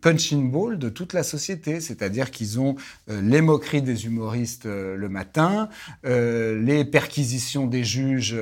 punching 0.00 0.52
ball 0.52 0.78
de 0.78 0.88
toute 0.88 1.12
la 1.12 1.24
société, 1.24 1.80
c'est-à-dire 1.80 2.30
qu'ils 2.30 2.60
ont 2.60 2.76
euh, 3.10 3.20
les 3.20 3.40
moqueries 3.40 3.82
des 3.82 4.06
humoristes 4.06 4.66
euh, 4.66 4.96
le 4.96 5.08
matin, 5.08 5.68
les 6.04 6.84
perquisitions 6.84 7.66
des 7.66 7.82
juges 7.82 8.36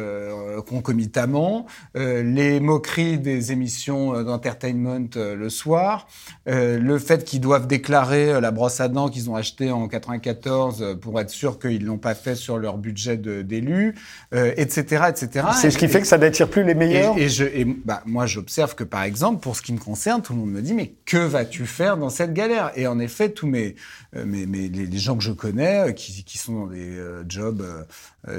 concomitamment, 0.66 1.66
les 1.94 2.60
moqueries 2.60 3.18
des 3.18 3.52
émissions 3.52 4.22
d'entertainment 4.22 5.08
le 5.16 5.48
soir, 5.48 6.06
le 6.46 6.98
fait 6.98 7.24
qu'ils 7.24 7.40
doivent 7.40 7.66
déclarer 7.66 8.40
la 8.40 8.50
brosse 8.50 8.80
à 8.80 8.88
dents 8.88 9.08
qu'ils 9.08 9.30
ont 9.30 9.36
achetée 9.36 9.70
en 9.70 9.88
94 9.88 10.98
pour 11.00 11.20
être 11.20 11.30
sûr 11.30 11.58
qu'ils 11.58 11.84
l'ont 11.84 11.98
pas 11.98 12.14
fait 12.14 12.34
sur 12.34 12.58
leur 12.58 12.78
budget 12.78 13.16
d'élus, 13.16 13.94
etc. 14.32 15.12
C'est 15.52 15.70
ce 15.70 15.78
qui 15.78 15.88
fait 15.88 16.00
que 16.00 16.06
ça 16.06 16.18
n'attire 16.18 16.48
plus 16.48 16.64
les 16.64 16.74
meilleurs. 16.74 17.16
Et, 17.18 17.28
je, 17.28 17.44
et 17.44 17.64
bah, 17.64 18.02
moi, 18.06 18.26
j'observe 18.26 18.74
que, 18.74 18.84
par 18.84 19.02
exemple, 19.02 19.40
pour 19.40 19.56
ce 19.56 19.62
qui 19.62 19.72
me 19.72 19.78
concerne, 19.78 20.22
tout 20.22 20.32
le 20.32 20.40
monde 20.40 20.50
me 20.50 20.62
dit, 20.62 20.74
mais 20.74 20.94
que 21.04 21.16
vas-tu 21.16 21.66
faire 21.66 21.96
dans 21.96 22.10
cette 22.10 22.32
galère? 22.32 22.72
Et 22.76 22.86
en 22.86 22.98
effet, 22.98 23.30
tous 23.30 23.46
mes, 23.46 23.76
euh, 24.16 24.24
mes, 24.24 24.46
mes 24.46 24.68
les, 24.68 24.98
gens 24.98 25.16
que 25.16 25.22
je 25.22 25.32
connais, 25.32 25.88
euh, 25.88 25.92
qui, 25.92 26.24
qui 26.24 26.38
sont 26.38 26.52
dans 26.52 26.66
des 26.66 26.98
euh, 26.98 27.24
jobs 27.28 27.64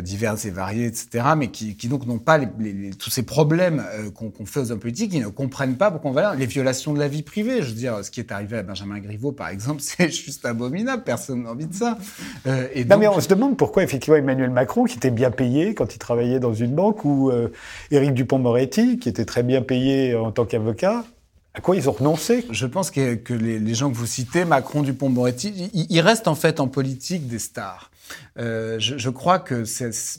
divers 0.02 0.38
et 0.46 0.50
variés, 0.50 0.86
etc., 0.86 1.26
mais 1.36 1.50
qui, 1.50 1.76
qui 1.76 1.90
donc 1.90 2.06
n'ont 2.06 2.20
pas 2.20 2.38
les, 2.38 2.48
les, 2.60 2.92
tous 2.92 3.10
ces 3.10 3.24
problèmes 3.24 3.84
qu'on 4.16 4.46
fait 4.46 4.62
aux 4.62 4.72
hommes 4.72 4.80
politiques, 4.80 5.12
ils 5.14 5.22
ne 5.22 5.28
comprennent 5.28 5.76
pas 5.76 5.92
pourquoi 5.92 6.12
on 6.12 6.14
va 6.14 6.36
les 6.36 6.46
violations 6.46 6.94
de 6.94 7.00
la 7.00 7.10
vie 7.10 7.22
privée. 7.22 7.62
Je 7.62 7.68
veux 7.68 7.76
dire, 7.76 8.04
ce 8.04 8.10
qui 8.10 8.22
est 8.22 8.32
arrivé 8.32 8.58
à 8.58 8.64
Benjamin 8.64 9.00
Griveaux, 9.00 9.34
par 9.34 9.50
exemple, 9.50 9.82
c'est 9.84 10.10
juste 10.10 10.46
abominable. 10.46 11.04
Personne 11.04 11.44
n'a 11.44 11.52
envie 11.52 11.68
de 11.68 11.74
ça. 11.74 11.98
et 12.74 12.86
non, 12.86 12.98
mais 12.98 13.08
on 13.08 13.20
se 13.20 13.28
demande 13.28 13.58
pourquoi, 13.58 13.84
effectivement, 13.84 14.18
Emmanuel 14.18 14.52
Macron, 14.52 14.86
qui 14.86 14.96
était 14.96 15.12
bien 15.12 15.32
payé 15.32 15.74
quand 15.74 15.94
il 15.96 16.00
travaillait 16.00 16.40
dans 16.40 16.54
une 16.54 16.74
banque, 16.74 17.04
ou 17.06 17.30
euh, 17.30 17.50
Éric 17.92 18.14
Dupont-Moretti, 18.14 19.00
qui 19.00 19.10
était 19.10 19.26
très 19.26 19.44
bien 19.44 19.62
payé 19.62 20.16
en 20.16 20.32
tant 20.32 20.46
qu'avocat, 20.46 21.04
à 21.54 21.62
quoi 21.62 21.76
ils 21.76 21.88
ont 21.90 21.94
renoncé? 21.94 22.46
Je 22.50 22.66
pense 22.66 22.90
que, 22.90 23.16
que 23.16 23.34
les, 23.34 23.60
les, 23.60 23.76
gens 23.76 23.92
que 23.92 23.96
vous 23.96 24.08
citez, 24.08 24.46
Macron, 24.46 24.82
Dupont-Moretti, 24.82 25.70
ils 25.74 26.02
restent 26.02 26.28
en 26.28 26.36
fait 26.36 26.60
en 26.60 26.68
politique 26.68 27.28
des 27.28 27.40
stars. 27.40 27.92
Euh, 28.38 28.80
je, 28.80 28.98
je, 28.98 29.10
crois 29.10 29.40
que 29.40 29.64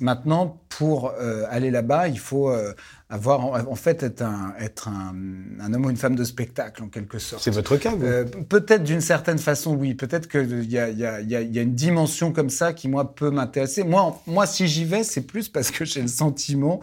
maintenant 0.02 0.60
pour 0.68 1.10
euh, 1.10 1.44
aller 1.50 1.70
là-bas, 1.70 2.08
il 2.08 2.18
faut 2.18 2.50
euh, 2.50 2.72
avoir 3.08 3.44
en, 3.44 3.74
fait 3.74 4.02
être 4.02 4.22
un 4.22 4.54
être 4.58 4.88
un, 4.88 5.14
un, 5.60 5.74
homme 5.74 5.86
ou 5.86 5.90
une 5.90 5.96
femme 5.96 6.16
de 6.16 6.24
spectacle 6.24 6.82
en 6.82 6.88
quelque 6.88 7.18
sorte. 7.18 7.42
C'est 7.42 7.50
votre 7.50 7.76
cas, 7.76 7.92
euh, 8.02 8.24
Peut-être 8.48 8.82
d'une 8.82 9.00
certaine 9.00 9.38
façon, 9.38 9.74
oui. 9.74 9.94
Peut-être 9.94 10.28
qu'il 10.28 10.70
y 10.70 10.78
a 10.78 10.88
il 10.88 10.98
y 10.98 11.06
a, 11.06 11.20
y, 11.20 11.36
a, 11.36 11.42
y 11.42 11.58
a 11.58 11.62
une 11.62 11.74
dimension 11.74 12.32
comme 12.32 12.50
ça 12.50 12.72
qui 12.72 12.88
moi 12.88 13.14
peut 13.14 13.30
m'intéresser. 13.30 13.84
Moi, 13.84 14.20
moi, 14.26 14.46
si 14.46 14.66
j'y 14.66 14.84
vais, 14.84 15.04
c'est 15.04 15.22
plus 15.22 15.48
parce 15.48 15.70
que 15.70 15.84
j'ai 15.84 16.02
le 16.02 16.08
sentiment 16.08 16.80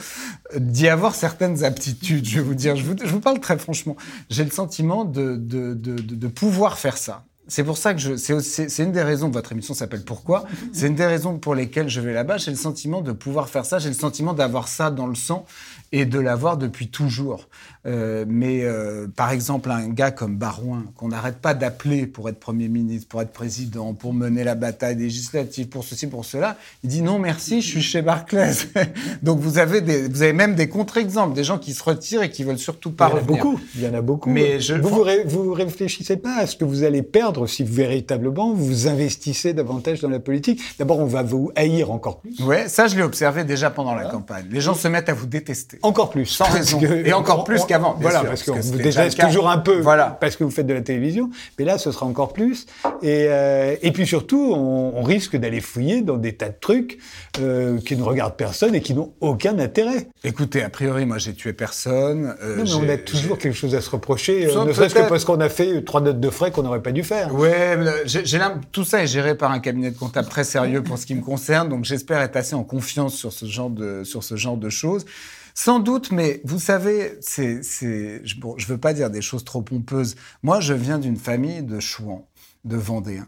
d'y 0.56 0.88
avoir 0.88 1.16
certaines 1.16 1.64
aptitudes. 1.64 2.26
Je 2.26 2.36
vais 2.36 2.46
vous 2.46 2.56
dire, 2.56 2.76
je 2.76 2.84
vous, 2.84 2.96
je 3.04 3.12
vous 3.12 3.22
parle 3.22 3.40
très 3.40 3.58
franchement. 3.58 3.98
J'ai 4.30 4.46
le 4.46 4.52
sentiment 4.52 5.06
de 5.06 5.36
de, 5.36 5.74
de, 5.74 5.96
de 5.96 6.16
de 6.16 6.28
pouvoir 6.28 6.78
faire 6.78 6.98
ça. 6.98 7.26
C'est 7.52 7.66
pour 7.66 7.78
ça 7.78 7.94
que 7.94 8.00
je, 8.00 8.16
c'est 8.16 8.82
une 8.82 8.94
des 8.94 9.04
raisons, 9.04 9.30
votre 9.30 9.52
émission 9.52 9.74
s'appelle 9.74 10.06
Pourquoi 10.06 10.46
C'est 10.72 10.88
une 10.88 10.96
des 10.96 11.06
raisons 11.06 11.38
pour 11.38 11.54
lesquelles 11.54 11.90
je 11.90 12.00
vais 12.00 12.14
là-bas. 12.14 12.38
J'ai 12.38 12.52
le 12.52 12.56
sentiment 12.56 13.02
de 13.02 13.12
pouvoir 13.12 13.50
faire 13.50 13.66
ça, 13.66 13.78
j'ai 13.78 13.90
le 13.90 13.94
sentiment 13.94 14.34
d'avoir 14.34 14.70
ça 14.70 14.90
dans 14.90 15.06
le 15.06 15.16
sang 15.16 15.46
et 15.92 16.06
de 16.06 16.18
l'avoir 16.18 16.56
depuis 16.56 16.88
toujours. 16.88 17.50
Euh, 17.88 18.26
mais 18.28 18.64
euh, 18.64 19.08
par 19.16 19.32
exemple, 19.32 19.72
un 19.72 19.90
gars 19.90 20.12
comme 20.12 20.38
Barouin, 20.38 20.86
qu'on 20.96 21.08
n'arrête 21.08 21.38
pas 21.38 21.54
d'appeler 21.54 22.06
pour 22.06 22.30
être 22.30 22.40
Premier 22.40 22.68
ministre, 22.68 23.08
pour 23.08 23.22
être 23.22 23.32
président, 23.32 23.94
pour 23.94 24.14
mener 24.14 24.44
la 24.44 24.56
bataille 24.56 24.98
législative, 24.98 25.68
pour 25.68 25.84
ceci, 25.84 26.08
pour 26.08 26.24
cela, 26.24 26.58
il 26.84 26.90
dit 26.90 27.02
non 27.02 27.18
merci, 27.18 27.62
je 27.62 27.68
suis 27.68 27.82
chez 27.82 28.02
Barclays. 28.02 28.54
Donc 29.24 29.40
vous 29.40 29.58
avez, 29.58 29.82
des, 29.82 30.08
vous 30.08 30.22
avez 30.22 30.34
même 30.34 30.54
des 30.54 30.70
contre-exemples, 30.70 31.34
des 31.34 31.44
gens 31.44 31.58
qui 31.58 31.74
se 31.74 31.84
retirent 31.84 32.22
et 32.22 32.30
qui 32.30 32.44
veulent 32.44 32.60
surtout 32.60 32.92
pas 32.92 33.10
Il 33.10 33.14
y 33.14 33.14
en 33.14 33.18
a 33.18 33.22
beaucoup, 33.22 33.60
il 33.76 33.82
y 33.82 33.88
en 33.88 33.94
a 33.94 34.02
beaucoup. 34.02 34.30
Mais 34.30 34.60
je... 34.60 34.76
vous, 34.76 34.90
vous, 35.26 35.44
vous 35.44 35.54
réfléchissez 35.54 36.18
pas 36.18 36.38
à 36.38 36.46
ce 36.46 36.56
que 36.56 36.66
vous 36.66 36.84
allez 36.84 37.02
perdre 37.02 37.48
si 37.48 37.64
véritablement 37.64 38.54
vous 38.54 38.88
investissez 38.88 39.54
davantage 39.54 40.02
dans 40.02 40.10
la 40.10 40.20
politique. 40.20 40.62
D'abord, 40.78 41.00
on 41.00 41.06
va 41.06 41.24
vous 41.24 41.52
haïr 41.56 41.92
encore 41.92 42.20
plus. 42.20 42.40
Ouais, 42.42 42.68
ça 42.68 42.88
je 42.88 42.96
l'ai 42.96 43.04
observé 43.04 43.44
déjà 43.44 43.72
pendant 43.72 43.96
la 43.96 44.06
campagne. 44.06 44.46
Les 44.52 44.62
gens 44.62 44.76
se 44.76 44.88
mettent 44.88 45.10
à 45.10 45.14
vous 45.14 45.26
détester. 45.26 45.80
Encore 45.82 46.12
plus. 46.12 46.28
Sans 46.28 46.46
raison. 46.46 46.80
Et 46.80 47.14
encore 47.14 47.44
plus 47.44 47.66
qu'avant. 47.72 47.98
Voilà, 48.00 48.24
parce, 48.24 48.44
qu'on 48.44 48.60
vous 48.60 48.78
déteste 48.78 49.20
toujours 49.20 49.50
un 49.50 49.58
peu. 49.58 49.80
Voilà. 49.80 50.18
Parce 50.20 50.36
que 50.36 50.44
vous 50.44 50.52
faites 50.52 50.68
de 50.68 50.74
la 50.74 50.82
télévision. 50.82 51.30
Mais 51.58 51.66
là, 51.66 51.78
ce 51.78 51.92
sera 51.92 52.06
encore 52.06 52.34
plus. 52.34 52.66
Et, 53.02 53.26
euh, 53.30 53.76
et 53.82 53.92
puis 53.92 54.06
surtout, 54.06 54.54
on, 54.54 54.94
on 54.96 55.04
risque 55.04 55.36
d'aller 55.36 55.62
fouiller 55.62 56.02
dans 56.02 56.18
des 56.18 56.34
tas 56.34 56.50
de 56.50 56.56
trucs 56.60 57.00
euh, 57.40 57.80
qui 57.80 57.96
ne 57.96 58.04
regardent 58.04 58.36
personne 58.36 58.76
et 58.76 58.82
qui 58.82 58.94
n'ont 58.94 59.14
aucun 59.22 59.58
intérêt. 59.60 60.08
Écoutez, 60.24 60.64
a 60.64 60.70
priori, 60.70 61.06
moi, 61.06 61.18
j'ai 61.18 61.34
tué 61.34 61.54
personne. 61.54 62.36
Euh, 62.44 62.58
non, 62.58 62.64
mais 62.64 62.74
on 62.74 62.90
a 62.90 62.98
toujours 62.98 63.38
quelque 63.38 63.56
chose 63.56 63.76
à 63.76 63.82
se 63.82 63.90
reprocher, 63.90 64.46
ne 64.46 64.74
serait-ce 64.74 64.96
que 64.96 65.08
parce 65.08 65.26
qu'on 65.26 65.40
a 65.40 65.50
fait 65.50 65.84
trois 65.84 66.02
notes 66.02 66.20
de 66.20 66.30
frais 66.30 66.52
qu'on 66.52 66.64
n'aurait 66.64 66.82
pas 66.82 66.92
dû 66.92 67.04
faire. 67.04 67.34
Ouais, 67.34 67.78
j'ai 68.06 68.40
tout 68.72 68.84
ça 68.84 69.04
est 69.04 69.08
géré 69.08 69.36
par 69.36 69.52
un 69.52 69.60
cabinet 69.60 69.92
de 69.92 69.98
comptable 69.98 70.28
très 70.28 70.44
sérieux 70.44 70.82
pour 70.82 70.98
ce 70.98 71.06
qui 71.06 71.16
me 71.16 71.22
concerne, 71.22 71.70
donc 71.70 71.86
j'espère 71.86 72.22
être 72.22 72.36
assez 72.36 72.56
en 72.56 72.64
confiance 72.64 73.16
sur 73.16 73.32
ce 73.32 73.46
genre 73.46 73.70
de 73.70 74.04
sur 74.04 74.24
ce 74.24 74.36
genre 74.36 74.58
de 74.58 74.70
choses. 74.70 75.06
Sans 75.54 75.80
doute, 75.80 76.12
mais 76.12 76.42
vous 76.44 76.60
savez, 76.60 77.18
c'est, 77.22 77.62
je, 77.64 78.40
bon, 78.40 78.56
je 78.58 78.68
veux 78.68 78.78
pas 78.78 78.94
dire 78.94 79.10
des 79.10 79.22
choses 79.22 79.44
trop 79.44 79.62
pompeuses. 79.62 80.16
Moi, 80.44 80.60
je 80.60 80.74
viens 80.74 81.00
d'une 81.00 81.18
famille 81.18 81.64
de 81.64 81.80
chouans, 81.80 82.28
de 82.66 82.78
Vendéens. 82.78 83.28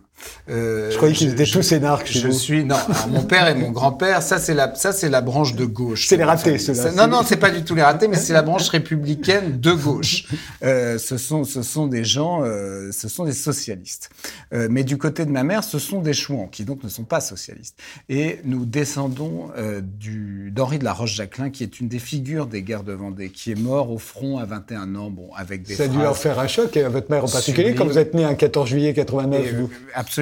Euh, 0.49 0.91
je 0.91 0.97
croyais 0.97 1.13
qu'ils 1.13 1.31
étaient 1.31 1.45
tous 1.45 1.71
énarques 1.71 2.07
chez 2.07 2.19
je 2.19 2.29
suis 2.29 2.65
non. 2.65 2.75
mon 3.09 3.23
père 3.23 3.47
et 3.47 3.55
mon 3.55 3.71
grand-père, 3.79 4.21
ça 4.21 4.39
c'est 4.39 4.53
la 4.53 4.75
ça 4.75 4.91
c'est 4.91 5.09
la 5.09 5.21
branche 5.21 5.55
de 5.55 5.65
gauche. 5.65 6.07
C'est 6.07 6.17
les 6.17 6.23
ratés, 6.23 6.57
ceux-là. 6.57 6.91
Non 6.91 7.07
non, 7.07 7.23
c'est 7.25 7.37
pas 7.37 7.49
du 7.49 7.63
tout 7.63 7.75
les 7.75 7.81
ratés, 7.81 8.09
mais 8.09 8.17
c'est 8.17 8.33
la 8.33 8.41
branche 8.41 8.67
républicaine 8.69 9.59
de 9.59 9.71
gauche. 9.71 10.25
Euh, 10.61 10.97
ce 10.97 11.17
sont 11.17 11.43
ce 11.43 11.61
sont 11.61 11.87
des 11.87 12.03
gens, 12.03 12.41
euh, 12.43 12.91
ce 12.91 13.09
sont 13.09 13.25
des 13.25 13.33
socialistes. 13.33 14.09
Mais 14.51 14.83
du 14.83 14.97
côté 14.97 15.25
de 15.25 15.31
ma 15.31 15.43
mère, 15.43 15.63
ce 15.63 15.79
sont 15.79 15.99
des 15.99 16.13
chouans 16.13 16.47
qui 16.47 16.63
donc 16.63 16.83
ne 16.83 16.89
sont 16.89 17.03
pas 17.03 17.21
socialistes. 17.21 17.77
Et 18.07 18.39
nous 18.45 18.65
descendons 18.65 19.49
du 19.81 20.51
d'Henri 20.51 20.79
de 20.79 20.83
la 20.83 20.93
Roche-Jacquelin, 20.93 21.49
qui 21.49 21.63
est 21.63 21.79
une 21.79 21.87
des 21.87 21.99
figures 21.99 22.45
des 22.45 22.61
guerres 22.61 22.83
de 22.83 22.93
Vendée, 22.93 23.29
qui 23.29 23.51
est 23.51 23.59
mort 23.59 23.91
au 23.91 23.97
front 23.97 24.37
à 24.37 24.45
21 24.45 24.95
ans, 24.95 25.09
bon 25.09 25.29
avec 25.35 25.63
des. 25.63 25.75
Ça 25.75 25.83
a 25.83 25.87
dû 25.87 25.97
leur 25.97 26.17
faire 26.17 26.39
un 26.39 26.47
choc 26.47 26.75
et 26.77 26.83
à 26.83 26.89
votre 26.89 27.09
mère 27.09 27.25
en 27.25 27.29
particulier 27.29 27.75
quand 27.75 27.85
vous 27.85 27.97
êtes 27.97 28.13
né 28.13 28.23
un 28.23 28.35
14 28.35 28.69
juillet 28.69 28.93
89. 28.93 29.53
vous... 29.55 29.69
Absolument. 29.93 30.12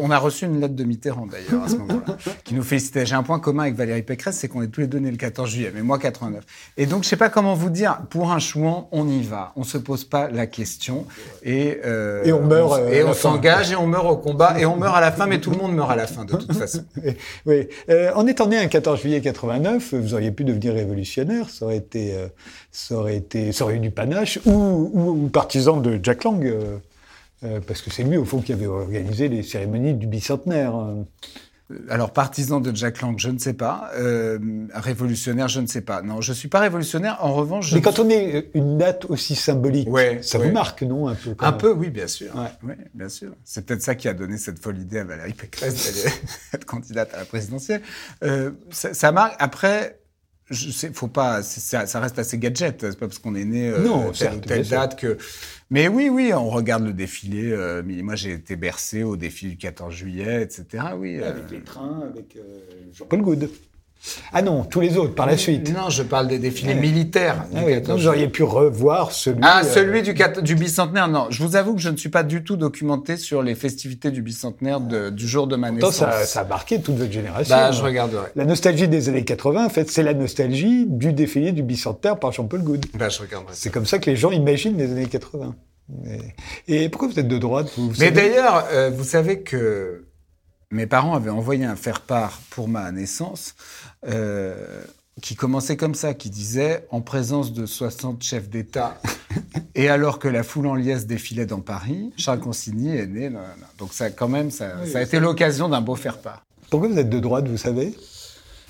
On 0.00 0.10
a 0.10 0.18
reçu 0.18 0.46
une 0.46 0.60
lettre 0.60 0.74
de 0.74 0.84
Mitterrand 0.84 1.26
d'ailleurs 1.26 1.64
à 1.64 1.68
ce 1.68 1.76
moment-là, 1.76 2.16
qui 2.44 2.54
nous 2.54 2.62
félicitait. 2.62 3.06
J'ai 3.06 3.14
un 3.14 3.22
point 3.22 3.38
commun 3.38 3.64
avec 3.64 3.74
Valérie 3.74 4.02
Pécresse, 4.02 4.38
c'est 4.38 4.48
qu'on 4.48 4.62
est 4.62 4.68
tous 4.68 4.80
les 4.80 4.86
deux 4.86 4.98
nés 4.98 5.10
le 5.10 5.16
14 5.16 5.48
juillet, 5.48 5.72
mais 5.74 5.82
moi 5.82 5.98
89. 5.98 6.44
Et 6.76 6.86
donc 6.86 7.04
je 7.04 7.08
sais 7.08 7.16
pas 7.16 7.28
comment 7.28 7.54
vous 7.54 7.70
dire. 7.70 7.98
Pour 8.10 8.32
un 8.32 8.38
chouan, 8.38 8.88
on 8.92 9.08
y 9.08 9.22
va. 9.22 9.52
On 9.56 9.64
se 9.64 9.78
pose 9.78 10.04
pas 10.04 10.28
la 10.30 10.46
question 10.46 11.06
et 11.42 11.78
euh, 11.84 12.24
et 12.24 12.32
on 12.32 12.42
meurt 12.42 12.80
on, 12.80 12.88
et 12.88 13.02
on 13.04 13.14
s'engage 13.14 13.72
et 13.72 13.76
on 13.76 13.86
meurt 13.86 14.06
au 14.06 14.16
combat 14.16 14.58
et 14.58 14.66
on 14.66 14.76
meurt 14.76 14.96
à 14.96 15.00
la 15.00 15.12
fin, 15.12 15.26
mais 15.26 15.40
tout 15.40 15.50
le 15.50 15.56
monde 15.56 15.74
meurt 15.74 15.90
à 15.90 15.96
la 15.96 16.06
fin 16.06 16.24
de 16.24 16.36
toute 16.36 16.52
façon. 16.52 16.84
oui. 17.46 17.68
Euh, 17.90 18.10
en 18.14 18.26
étant 18.26 18.46
né 18.46 18.58
un 18.58 18.66
14 18.66 19.00
juillet 19.00 19.20
89, 19.20 19.94
vous 19.94 20.14
auriez 20.14 20.32
pu 20.32 20.44
devenir 20.44 20.74
révolutionnaire. 20.74 21.48
Ça 21.48 21.64
aurait 21.66 21.76
été, 21.76 22.14
euh, 22.14 22.28
ça 22.70 22.96
aurait 22.96 23.16
été, 23.16 23.52
ça 23.52 23.64
aurait 23.64 23.76
eu 23.76 23.80
du 23.80 23.90
panache 23.90 24.38
ou, 24.46 24.90
ou, 24.92 25.10
ou 25.24 25.28
partisan 25.28 25.78
de 25.78 25.98
Jack 26.02 26.24
Lang. 26.24 26.44
Euh. 27.44 27.56
Euh, 27.56 27.60
parce 27.60 27.82
que 27.82 27.90
c'est 27.90 28.02
lui, 28.02 28.16
au 28.16 28.24
fond, 28.24 28.40
qui 28.40 28.52
avait 28.52 28.66
organisé 28.66 29.28
les 29.28 29.42
cérémonies 29.42 29.94
du 29.94 30.06
bicentenaire. 30.06 30.74
Alors, 31.88 32.12
partisan 32.12 32.60
de 32.60 32.74
Jack 32.74 33.00
Lang, 33.00 33.18
je 33.18 33.30
ne 33.30 33.38
sais 33.38 33.54
pas. 33.54 33.90
Euh, 33.96 34.38
révolutionnaire, 34.74 35.48
je 35.48 35.60
ne 35.60 35.66
sais 35.66 35.80
pas. 35.80 36.02
Non, 36.02 36.20
je 36.20 36.32
suis 36.32 36.48
pas 36.48 36.60
révolutionnaire. 36.60 37.18
En 37.20 37.32
revanche, 37.32 37.70
je 37.70 37.74
mais 37.74 37.80
quand 37.80 37.98
on 37.98 38.10
est 38.10 38.50
une 38.54 38.78
date 38.78 39.06
aussi 39.06 39.34
symbolique, 39.34 39.88
ça 40.22 40.38
vous 40.38 40.50
marque, 40.50 40.82
non, 40.82 41.08
un 41.08 41.14
peu 41.14 41.34
Un 41.38 41.52
peu, 41.52 41.72
oui, 41.72 41.90
bien 41.90 42.06
sûr. 42.06 42.34
Ouais. 42.62 42.76
bien 42.94 43.08
sûr. 43.08 43.32
C'est 43.44 43.64
peut-être 43.64 43.82
ça 43.82 43.94
qui 43.94 44.08
a 44.08 44.14
donné 44.14 44.36
cette 44.36 44.58
folle 44.58 44.78
idée 44.78 44.98
à 44.98 45.04
Valérie 45.04 45.34
Pécresse 45.34 45.86
d'aller 45.86 46.14
être 46.52 46.64
candidate 46.64 47.14
à 47.14 47.18
la 47.18 47.24
présidentielle. 47.24 47.82
Euh, 48.22 48.50
ça, 48.70 48.92
ça 48.92 49.12
marque. 49.12 49.34
Après, 49.38 50.01
je 50.50 50.70
sais, 50.70 50.92
faut 50.92 51.08
pas, 51.08 51.42
ça, 51.42 51.86
ça, 51.86 52.00
reste 52.00 52.18
assez 52.18 52.38
gadget. 52.38 52.80
C'est 52.80 52.98
pas 52.98 53.06
parce 53.06 53.18
qu'on 53.18 53.34
est 53.34 53.44
né 53.44 53.68
euh, 53.68 53.82
non, 53.82 54.10
telle, 54.10 54.40
telle 54.40 54.68
date 54.68 54.98
que. 54.98 55.16
Mais 55.70 55.88
oui, 55.88 56.08
oui, 56.10 56.32
on 56.34 56.50
regarde 56.50 56.84
le 56.84 56.92
défilé. 56.92 57.50
Euh, 57.52 57.82
moi, 57.84 58.14
j'ai 58.14 58.32
été 58.32 58.56
bercé 58.56 59.02
au 59.02 59.16
défilé 59.16 59.52
du 59.52 59.58
14 59.58 59.94
juillet, 59.94 60.42
etc. 60.42 60.84
Oui. 60.96 61.22
Avec 61.22 61.50
les 61.50 61.62
trains, 61.62 62.02
avec 62.10 62.36
euh, 62.36 62.60
Jean-Paul 62.92 63.22
Goude. 63.22 63.50
Ah 64.32 64.42
non, 64.42 64.64
tous 64.64 64.80
les 64.80 64.96
autres 64.96 65.14
par 65.14 65.26
la 65.26 65.36
suite. 65.36 65.72
Non, 65.72 65.88
je 65.88 66.02
parle 66.02 66.28
des 66.28 66.38
défilés 66.38 66.74
militaires. 66.74 67.44
Ah 67.54 67.60
oui, 67.64 67.74
vous 67.80 68.06
auriez 68.06 68.28
pu 68.28 68.42
revoir 68.42 69.12
celui. 69.12 69.40
Ah, 69.42 69.62
celui 69.62 70.00
euh, 70.00 70.12
du, 70.12 70.42
du 70.42 70.54
bicentenaire. 70.54 71.08
Non, 71.08 71.26
je 71.30 71.42
vous 71.42 71.54
avoue 71.56 71.74
que 71.74 71.80
je 71.80 71.88
ne 71.88 71.96
suis 71.96 72.08
pas 72.08 72.22
du 72.22 72.42
tout 72.42 72.56
documenté 72.56 73.16
sur 73.16 73.42
les 73.42 73.54
festivités 73.54 74.10
du 74.10 74.22
bicentenaire 74.22 74.80
de, 74.80 75.10
du 75.10 75.28
jour 75.28 75.46
de 75.46 75.56
ma 75.56 75.70
naissance. 75.70 75.96
Ça, 75.96 76.24
ça 76.24 76.40
a 76.40 76.44
marqué 76.44 76.80
toute 76.80 76.96
votre 76.96 77.12
génération. 77.12 77.54
Bah, 77.54 77.70
je 77.70 77.82
regarderai. 77.82 78.26
La 78.34 78.44
nostalgie 78.44 78.88
des 78.88 79.08
années 79.08 79.24
80, 79.24 79.66
en 79.66 79.68
fait, 79.68 79.90
c'est 79.90 80.02
la 80.02 80.14
nostalgie 80.14 80.86
du 80.88 81.12
défilé 81.12 81.52
du 81.52 81.62
bicentenaire 81.62 82.18
par 82.18 82.32
Jean-Paul 82.32 82.62
Goud. 82.62 82.86
Bah, 82.94 83.08
je 83.08 83.20
regarderai. 83.20 83.52
C'est 83.54 83.70
comme 83.70 83.86
ça 83.86 83.98
que 83.98 84.10
les 84.10 84.16
gens 84.16 84.30
imaginent 84.30 84.76
les 84.76 84.90
années 84.90 85.06
80. 85.06 85.54
Et, 86.68 86.88
pourquoi 86.88 87.08
vous 87.08 87.18
êtes 87.18 87.28
de 87.28 87.38
droite 87.38 87.70
vous, 87.76 87.92
Mais 87.98 88.10
d'ailleurs, 88.10 88.66
euh, 88.72 88.90
vous 88.90 89.04
savez 89.04 89.42
que 89.42 90.01
mes 90.72 90.86
parents 90.86 91.14
avaient 91.14 91.30
envoyé 91.30 91.64
un 91.64 91.76
faire-part 91.76 92.40
pour 92.50 92.66
ma 92.66 92.90
naissance 92.90 93.54
euh, 94.08 94.82
qui 95.20 95.36
commençait 95.36 95.76
comme 95.76 95.94
ça, 95.94 96.14
qui 96.14 96.30
disait 96.30 96.86
en 96.90 97.02
présence 97.02 97.52
de 97.52 97.66
60 97.66 98.22
chefs 98.22 98.48
d'État 98.48 98.98
et 99.74 99.88
alors 99.88 100.18
que 100.18 100.28
la 100.28 100.42
foule 100.42 100.66
en 100.66 100.74
liesse 100.74 101.06
défilait 101.06 101.46
dans 101.46 101.60
Paris, 101.60 102.12
Charles 102.16 102.40
Consigny 102.40 102.96
est 102.96 103.06
né. 103.06 103.30
Donc 103.78 103.92
ça, 103.92 104.10
quand 104.10 104.28
même, 104.28 104.50
ça, 104.50 104.86
ça 104.86 104.98
a 104.98 105.02
été 105.02 105.20
l'occasion 105.20 105.68
d'un 105.68 105.82
beau 105.82 105.94
faire-part. 105.94 106.42
Pourquoi 106.70 106.88
vous 106.88 106.98
êtes 106.98 107.10
de 107.10 107.20
droite, 107.20 107.46
vous 107.48 107.58
savez? 107.58 107.94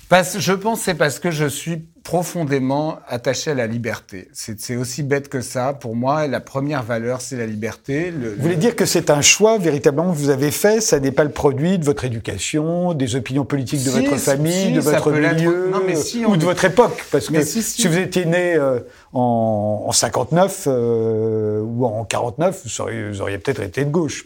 Parce, 0.09 0.39
Je 0.39 0.53
pense 0.53 0.81
c'est 0.81 0.95
parce 0.95 1.19
que 1.19 1.31
je 1.31 1.45
suis 1.45 1.83
profondément 2.03 2.99
attaché 3.07 3.51
à 3.51 3.53
la 3.53 3.65
liberté. 3.65 4.27
C'est 4.33 4.75
aussi 4.75 5.03
bête 5.03 5.29
que 5.29 5.41
ça. 5.41 5.73
Pour 5.73 5.95
moi, 5.95 6.27
la 6.27 6.41
première 6.41 6.83
valeur, 6.83 7.21
c'est 7.21 7.37
la 7.37 7.45
liberté. 7.45 8.11
Le, 8.11 8.35
vous 8.35 8.41
voulez 8.41 8.57
dire 8.57 8.75
que 8.75 8.85
c'est 8.85 9.09
un 9.09 9.21
choix 9.21 9.57
véritablement 9.57 10.11
que 10.11 10.17
vous 10.17 10.29
avez 10.29 10.51
fait? 10.51 10.81
Ça 10.81 10.99
n'est 10.99 11.11
pas 11.11 11.23
le 11.23 11.31
produit 11.31 11.79
de 11.79 11.85
votre 11.85 12.03
éducation, 12.03 12.93
des 12.93 13.15
opinions 13.15 13.45
politiques 13.45 13.83
de 13.85 13.89
votre 13.89 14.17
famille, 14.17 14.73
de 14.73 14.81
votre 14.81 15.11
milieu, 15.11 15.69
non, 15.71 15.81
mais 15.85 15.95
si 15.95 16.25
ou 16.25 16.35
de 16.35 16.43
votre 16.43 16.65
époque? 16.65 17.03
Parce 17.11 17.29
que 17.29 17.41
si, 17.43 17.87
vous 17.87 17.97
étiez 17.97 18.25
né 18.25 18.55
euh, 18.55 18.79
en, 19.13 19.85
en, 19.87 19.91
59 19.91 20.65
euh, 20.67 21.61
ou 21.61 21.85
en 21.85 22.03
49, 22.03 22.63
vous 22.65 22.81
auriez, 22.81 23.09
vous 23.09 23.21
auriez 23.21 23.37
peut-être 23.37 23.61
été 23.61 23.85
de 23.85 23.89
gauche. 23.89 24.25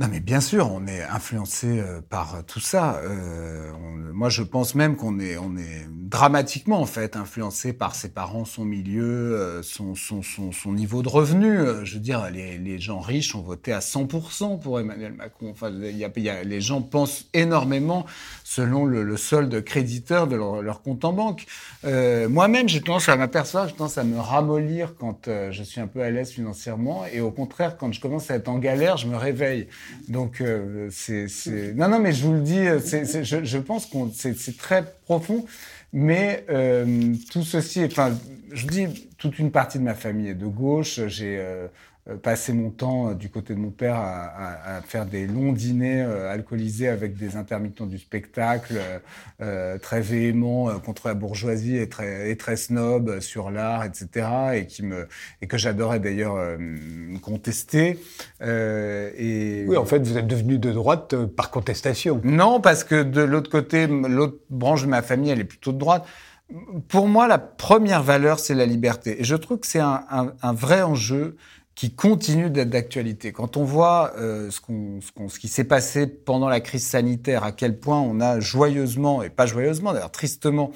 Non, 0.00 0.08
mais 0.10 0.18
bien 0.18 0.40
sûr, 0.40 0.72
on 0.72 0.88
est 0.88 1.04
influencé 1.04 1.78
euh, 1.78 2.00
par 2.00 2.44
tout 2.46 2.58
ça. 2.58 2.96
Euh, 3.04 3.70
moi, 4.12 4.28
je 4.28 4.42
pense 4.42 4.74
même 4.74 4.96
qu'on 4.96 5.20
est, 5.20 5.36
on 5.36 5.56
est 5.56 5.86
dramatiquement 5.88 6.80
en 6.80 6.86
fait 6.86 7.14
influencé 7.14 7.72
par 7.72 7.94
ses 7.94 8.08
parents, 8.08 8.44
son 8.44 8.64
milieu, 8.64 9.36
euh, 9.38 9.62
son, 9.62 9.94
niveau 10.72 11.02
de 11.02 11.08
revenu. 11.08 11.58
Je 11.84 11.94
veux 11.94 12.00
dire, 12.00 12.28
les, 12.28 12.78
gens 12.80 12.98
riches 12.98 13.36
ont 13.36 13.42
voté 13.42 13.72
à 13.72 13.78
100% 13.78 14.58
pour 14.58 14.80
Emmanuel 14.80 15.12
Macron. 15.12 15.50
Enfin, 15.50 15.70
y 15.70 16.04
a, 16.04 16.10
y 16.16 16.28
a, 16.28 16.42
les 16.42 16.60
gens 16.60 16.82
pensent 16.82 17.26
énormément 17.32 18.04
selon 18.56 18.84
le, 18.92 19.02
le 19.02 19.16
solde 19.16 19.54
créditeur 19.64 20.26
de 20.26 20.36
leur, 20.36 20.62
leur 20.62 20.82
compte 20.82 21.04
en 21.04 21.12
banque. 21.12 21.46
Euh, 21.84 22.28
Moi-même, 22.28 22.68
j'ai 22.68 22.80
tendance 22.80 23.08
à 23.08 23.16
m'apercevoir, 23.16 23.68
j'ai 23.68 23.74
tendance 23.74 23.98
à 23.98 24.04
me 24.04 24.18
ramollir 24.18 24.94
quand 25.00 25.28
je 25.56 25.62
suis 25.62 25.80
un 25.80 25.88
peu 25.94 26.02
à 26.02 26.10
l'aise 26.10 26.30
financièrement, 26.30 27.04
et 27.12 27.20
au 27.20 27.30
contraire, 27.30 27.76
quand 27.78 27.90
je 27.92 28.00
commence 28.00 28.30
à 28.30 28.34
être 28.36 28.48
en 28.48 28.58
galère, 28.58 28.96
je 28.96 29.06
me 29.08 29.16
réveille. 29.16 29.66
Donc 30.08 30.40
euh, 30.40 30.88
c'est 30.90 31.26
non 31.74 31.88
non 31.88 31.98
mais 31.98 32.12
je 32.12 32.24
vous 32.24 32.34
le 32.34 32.40
dis, 32.40 32.64
c'est 32.84 33.24
je, 33.24 33.44
je 33.44 33.58
pense 33.58 33.86
qu'on 33.86 34.10
c'est 34.12 34.56
très 34.56 34.82
profond, 35.04 35.44
mais 35.92 36.44
euh, 36.50 37.14
tout 37.32 37.42
ceci, 37.42 37.84
enfin 37.84 38.12
je 38.52 38.66
dis 38.66 38.86
toute 39.18 39.38
une 39.38 39.50
partie 39.50 39.78
de 39.78 39.84
ma 39.84 39.94
famille 39.94 40.28
est 40.28 40.34
de 40.34 40.46
gauche. 40.46 41.00
J'ai 41.06 41.38
euh, 41.38 41.42
euh, 41.54 41.68
passer 42.22 42.52
mon 42.52 42.70
temps 42.70 43.08
euh, 43.08 43.14
du 43.14 43.30
côté 43.30 43.54
de 43.54 43.58
mon 43.58 43.70
père 43.70 43.96
à, 43.96 44.24
à, 44.24 44.76
à 44.76 44.80
faire 44.82 45.06
des 45.06 45.26
longs 45.26 45.52
dîners 45.52 46.02
euh, 46.02 46.30
alcoolisés 46.30 46.88
avec 46.88 47.16
des 47.16 47.36
intermittents 47.36 47.86
du 47.86 47.98
spectacle, 47.98 48.78
euh, 49.40 49.78
très 49.78 50.02
véhéments 50.02 50.68
contre 50.80 51.08
la 51.08 51.14
bourgeoisie 51.14 51.78
et 51.78 51.88
très, 51.88 52.30
et 52.30 52.36
très 52.36 52.56
snob 52.56 53.20
sur 53.20 53.50
l'art, 53.50 53.84
etc. 53.84 54.26
Et 54.54 54.66
qui 54.66 54.82
me 54.82 55.08
et 55.40 55.46
que 55.46 55.56
j'adorais 55.56 55.98
d'ailleurs 55.98 56.36
contester. 57.22 57.98
et 58.40 59.64
oui, 59.66 59.76
en 59.76 59.84
fait, 59.84 60.00
vous 60.00 60.18
êtes 60.18 60.26
devenu 60.26 60.58
de 60.58 60.72
droite 60.72 61.14
par 61.26 61.50
contestation. 61.50 62.20
Non, 62.24 62.60
parce 62.60 62.84
que 62.84 63.02
de 63.02 63.22
l'autre 63.22 63.50
côté, 63.50 63.86
l'autre 63.86 64.38
branche 64.50 64.82
de 64.82 64.88
ma 64.88 65.02
famille, 65.02 65.30
elle 65.30 65.40
est 65.40 65.44
plutôt 65.44 65.72
de 65.72 65.78
droite. 65.78 66.04
Pour 66.88 67.08
moi, 67.08 67.26
la 67.26 67.38
première 67.38 68.02
valeur, 68.02 68.38
c'est 68.38 68.54
la 68.54 68.66
liberté. 68.66 69.20
Et 69.20 69.24
je 69.24 69.36
trouve 69.36 69.60
que 69.60 69.66
c'est 69.66 69.80
un, 69.80 70.04
un, 70.10 70.34
un 70.42 70.52
vrai 70.52 70.82
enjeu 70.82 71.36
qui 71.74 71.92
continue 71.92 72.50
d'être 72.50 72.70
d'actualité. 72.70 73.32
Quand 73.32 73.56
on 73.56 73.64
voit 73.64 74.12
euh, 74.16 74.50
ce, 74.50 74.60
ce, 74.60 75.28
ce 75.28 75.38
qui 75.38 75.48
s'est 75.48 75.64
passé 75.64 76.06
pendant 76.06 76.48
la 76.48 76.60
crise 76.60 76.86
sanitaire, 76.86 77.42
à 77.42 77.52
quel 77.52 77.78
point 77.78 78.00
on 78.00 78.20
a 78.20 78.38
joyeusement, 78.38 79.22
et 79.22 79.30
pas 79.30 79.46
joyeusement 79.46 79.92
d'ailleurs, 79.92 80.12
tristement, 80.12 80.70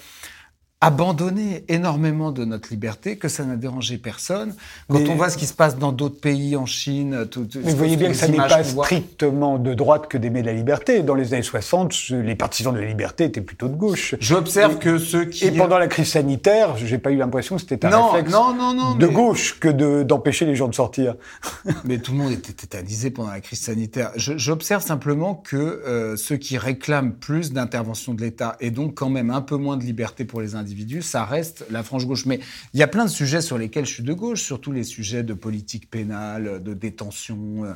abandonné 0.80 1.64
énormément 1.68 2.30
de 2.30 2.44
notre 2.44 2.68
liberté, 2.70 3.16
que 3.16 3.26
ça 3.28 3.44
n'a 3.44 3.56
dérangé 3.56 3.98
personne. 3.98 4.54
Quand 4.88 5.00
Mais- 5.00 5.08
on 5.10 5.16
voit 5.16 5.28
ce 5.28 5.36
qui 5.36 5.46
se 5.46 5.52
passe 5.54 5.76
dans 5.76 5.90
d'autres 5.90 6.20
pays, 6.20 6.54
en 6.54 6.66
Chine, 6.66 7.26
tout, 7.28 7.46
tout- 7.46 7.58
Mais 7.64 7.72
vous 7.72 7.76
voyez 7.76 7.96
bien 7.96 8.08
que 8.10 8.14
ça 8.16 8.28
n'est 8.28 8.36
pas 8.36 8.62
strictement 8.62 9.58
de 9.58 9.74
droite 9.74 10.06
que 10.08 10.16
d'aimer 10.16 10.42
la 10.42 10.52
liberté. 10.52 11.02
Dans 11.02 11.16
les 11.16 11.34
années 11.34 11.42
60, 11.42 12.10
les 12.10 12.36
partisans 12.36 12.72
de 12.72 12.78
la 12.78 12.86
liberté 12.86 13.24
étaient 13.24 13.40
plutôt 13.40 13.66
de 13.66 13.74
gauche. 13.74 14.14
J'observe 14.20 14.78
que 14.78 14.98
ceux 14.98 15.24
qui... 15.24 15.46
Et 15.46 15.50
pendant 15.50 15.78
la 15.78 15.88
crise 15.88 16.10
sanitaire, 16.12 16.76
j'ai 16.76 16.98
pas 16.98 17.10
eu 17.10 17.16
l'impression 17.16 17.56
que 17.56 17.62
c'était 17.62 17.84
un 17.84 17.90
Non, 17.90 18.10
réflexe 18.10 18.32
non, 18.32 18.54
non, 18.54 18.72
non, 18.72 18.94
de 18.94 19.06
mais- 19.06 19.12
gauche 19.12 19.58
que 19.58 19.68
de- 19.68 20.04
d'empêcher 20.04 20.46
les 20.46 20.54
gens 20.54 20.68
de 20.68 20.74
sortir. 20.76 21.16
Mais 21.84 21.98
tout 21.98 22.12
le 22.12 22.18
monde 22.18 22.30
était 22.32 22.52
tétanisé 22.52 23.10
pendant 23.10 23.30
la 23.30 23.40
crise 23.40 23.60
sanitaire. 23.60 24.12
J'observe 24.14 24.82
simplement 24.84 25.34
que 25.34 25.56
euh, 25.56 26.16
ceux 26.16 26.36
qui 26.36 26.56
réclament 26.56 27.12
plus 27.14 27.52
d'intervention 27.52 28.14
de 28.14 28.20
l'État 28.22 28.56
et 28.60 28.70
donc 28.70 28.94
quand 28.94 29.08
même 29.10 29.30
un 29.30 29.40
peu 29.40 29.56
moins 29.56 29.76
de 29.76 29.82
liberté 29.82 30.24
pour 30.24 30.40
les 30.40 30.54
individus, 30.54 30.67
ça 31.02 31.24
reste 31.24 31.64
la 31.70 31.82
frange 31.82 32.06
gauche. 32.06 32.26
Mais 32.26 32.40
il 32.74 32.80
y 32.80 32.82
a 32.82 32.88
plein 32.88 33.04
de 33.04 33.10
sujets 33.10 33.40
sur 33.40 33.58
lesquels 33.58 33.86
je 33.86 33.94
suis 33.94 34.02
de 34.02 34.12
gauche, 34.12 34.42
surtout 34.42 34.72
les 34.72 34.84
sujets 34.84 35.22
de 35.22 35.34
politique 35.34 35.90
pénale, 35.90 36.62
de 36.62 36.74
détention, 36.74 37.64
euh, 37.64 37.72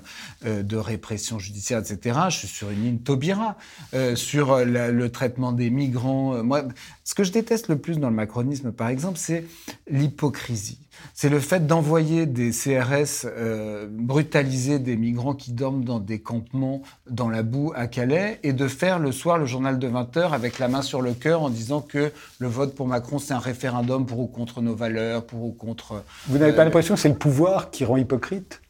euh, 0.46 0.62
de 0.62 0.76
répression 0.76 1.38
judiciaire, 1.38 1.78
etc. 1.78 2.18
Je 2.30 2.36
suis 2.38 2.48
sur 2.48 2.70
une 2.70 2.84
ligne 2.84 2.98
Taubira. 2.98 3.56
Euh, 3.94 4.16
sur 4.16 4.64
le 4.64 5.08
traitement 5.08 5.52
des 5.52 5.70
migrants. 5.70 6.42
Moi, 6.42 6.64
ce 7.04 7.14
que 7.14 7.24
je 7.24 7.32
déteste 7.32 7.68
le 7.68 7.78
plus 7.78 7.98
dans 7.98 8.08
le 8.08 8.14
macronisme, 8.14 8.72
par 8.72 8.88
exemple, 8.88 9.18
c'est 9.18 9.44
l'hypocrisie. 9.90 10.78
C'est 11.14 11.28
le 11.28 11.40
fait 11.40 11.66
d'envoyer 11.66 12.26
des 12.26 12.50
CRS 12.50 13.26
euh, 13.26 13.86
brutaliser 13.90 14.78
des 14.78 14.96
migrants 14.96 15.34
qui 15.34 15.52
dorment 15.52 15.84
dans 15.84 16.00
des 16.00 16.20
campements 16.20 16.82
dans 17.10 17.28
la 17.28 17.42
boue 17.42 17.72
à 17.74 17.86
Calais 17.86 18.38
et 18.42 18.52
de 18.52 18.68
faire 18.68 18.98
le 18.98 19.12
soir 19.12 19.38
le 19.38 19.46
journal 19.46 19.78
de 19.78 19.88
20h 19.88 20.32
avec 20.32 20.58
la 20.58 20.68
main 20.68 20.82
sur 20.82 21.02
le 21.02 21.12
cœur 21.14 21.42
en 21.42 21.50
disant 21.50 21.80
que 21.80 22.12
le 22.38 22.48
vote 22.48 22.74
pour 22.74 22.86
Macron 22.86 23.18
c'est 23.18 23.34
un 23.34 23.38
référendum 23.38 24.06
pour 24.06 24.20
ou 24.20 24.26
contre 24.26 24.60
nos 24.62 24.74
valeurs, 24.74 25.24
pour 25.24 25.44
ou 25.44 25.52
contre... 25.52 26.02
Vous 26.28 26.38
n'avez 26.38 26.52
pas 26.52 26.62
Euh, 26.62 26.64
l'impression 26.66 26.94
que 26.94 27.00
c'est 27.00 27.08
le 27.08 27.14
pouvoir 27.14 27.70
qui 27.70 27.84
rend 27.84 27.96
hypocrite? 27.96 28.60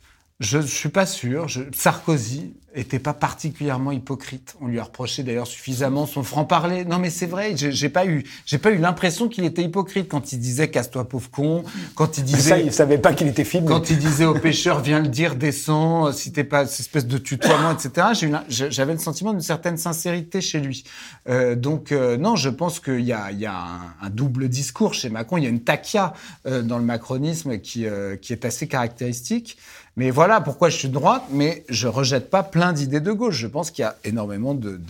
Je 0.43 0.59
ne 0.59 0.67
suis 0.67 0.89
pas 0.89 1.07
sûr. 1.07 1.47
Je- 1.47 1.63
Sarkozy 1.73 2.53
était 2.75 2.99
pas 2.99 3.13
particulièrement 3.13 3.93
hypocrite. 3.93 4.57
On 4.61 4.67
lui 4.67 4.79
a 4.81 4.85
reproché 4.85 5.23
d'ailleurs 5.23 5.47
suffisamment 5.47 6.07
son 6.07 6.23
franc-parler. 6.23 6.85
Non 6.87 6.99
mais 6.99 7.11
c'est 7.11 7.27
vrai, 7.27 7.55
j'ai 7.55 7.89
pas 7.91 8.07
eu, 8.07 8.25
j'ai 8.47 8.57
pas 8.59 8.71
eu 8.73 8.79
l'impression 8.79 9.29
qu'il 9.29 9.45
était 9.45 9.63
hypocrite 9.63 10.09
quand 10.09 10.33
il 10.33 10.39
disait 10.41 10.69
casse-toi 10.71 11.07
pauvre 11.07 11.31
con, 11.31 11.65
quand 11.95 12.17
il 12.17 12.27
Ça, 12.27 12.37
disait... 12.37 12.63
il 12.65 12.73
savait 12.73 12.97
pas 12.99 13.13
qu'il 13.13 13.29
était 13.29 13.45
filmé. 13.45 13.69
Quand 13.69 13.91
il 13.91 13.99
disait 13.99 14.25
aux 14.25 14.35
pêcheurs, 14.39 14.81
viens 14.81 15.01
le 15.01 15.09
dire, 15.09 15.37
descends, 15.37 16.07
euh, 16.07 16.13
si 16.13 16.33
t'es 16.33 16.45
pas, 16.45 16.67
cette 16.67 16.81
espèce 16.81 17.07
de 17.07 17.19
tutoiement, 17.19 17.71
etc. 17.73 18.09
J'avais 18.49 18.95
le 18.95 18.99
sentiment 18.99 19.33
d'une 19.33 19.43
certaine 19.43 19.77
sincérité 19.77 20.41
chez 20.41 20.59
lui. 20.59 20.83
Euh, 21.29 21.55
donc, 21.55 21.93
euh, 21.93 22.17
non, 22.17 22.37
je 22.37 22.49
pense 22.49 22.81
qu'il 22.81 23.01
y 23.03 23.13
a, 23.13 23.31
il 23.33 23.39
y 23.39 23.47
a 23.47 23.55
un, 23.55 24.07
un 24.07 24.11
double 24.11 24.49
discours 24.49 24.95
chez 24.95 25.11
Macron. 25.11 25.37
Il 25.37 25.45
y 25.45 25.47
a 25.47 25.51
une 25.51 25.63
taquia 25.63 26.15
euh, 26.47 26.63
dans 26.63 26.79
le 26.79 26.85
macronisme 26.85 27.59
qui, 27.59 27.87
euh, 27.87 28.17
qui 28.17 28.33
est 28.33 28.47
assez 28.47 28.67
caractéristique. 28.67 29.59
Mais 29.97 30.11
voilà 30.11 30.41
pourquoi 30.41 30.71
je 30.71 30.77
suis 30.77 30.89
de 30.89 30.95
droite, 30.95 31.25
mais 31.31 31.65
je 31.69 31.87
rejette 31.87 32.31
pas 32.31 32.43
plein 32.43 32.73
d'idées 32.73 33.01
de 33.01 33.13
gauche. 33.13 33.37
Je 33.37 33.47
pense 33.47 33.71
qu'il 33.71 33.83
y 33.83 33.87
a 33.87 33.97
énormément 34.05 34.55
de, 34.55 34.81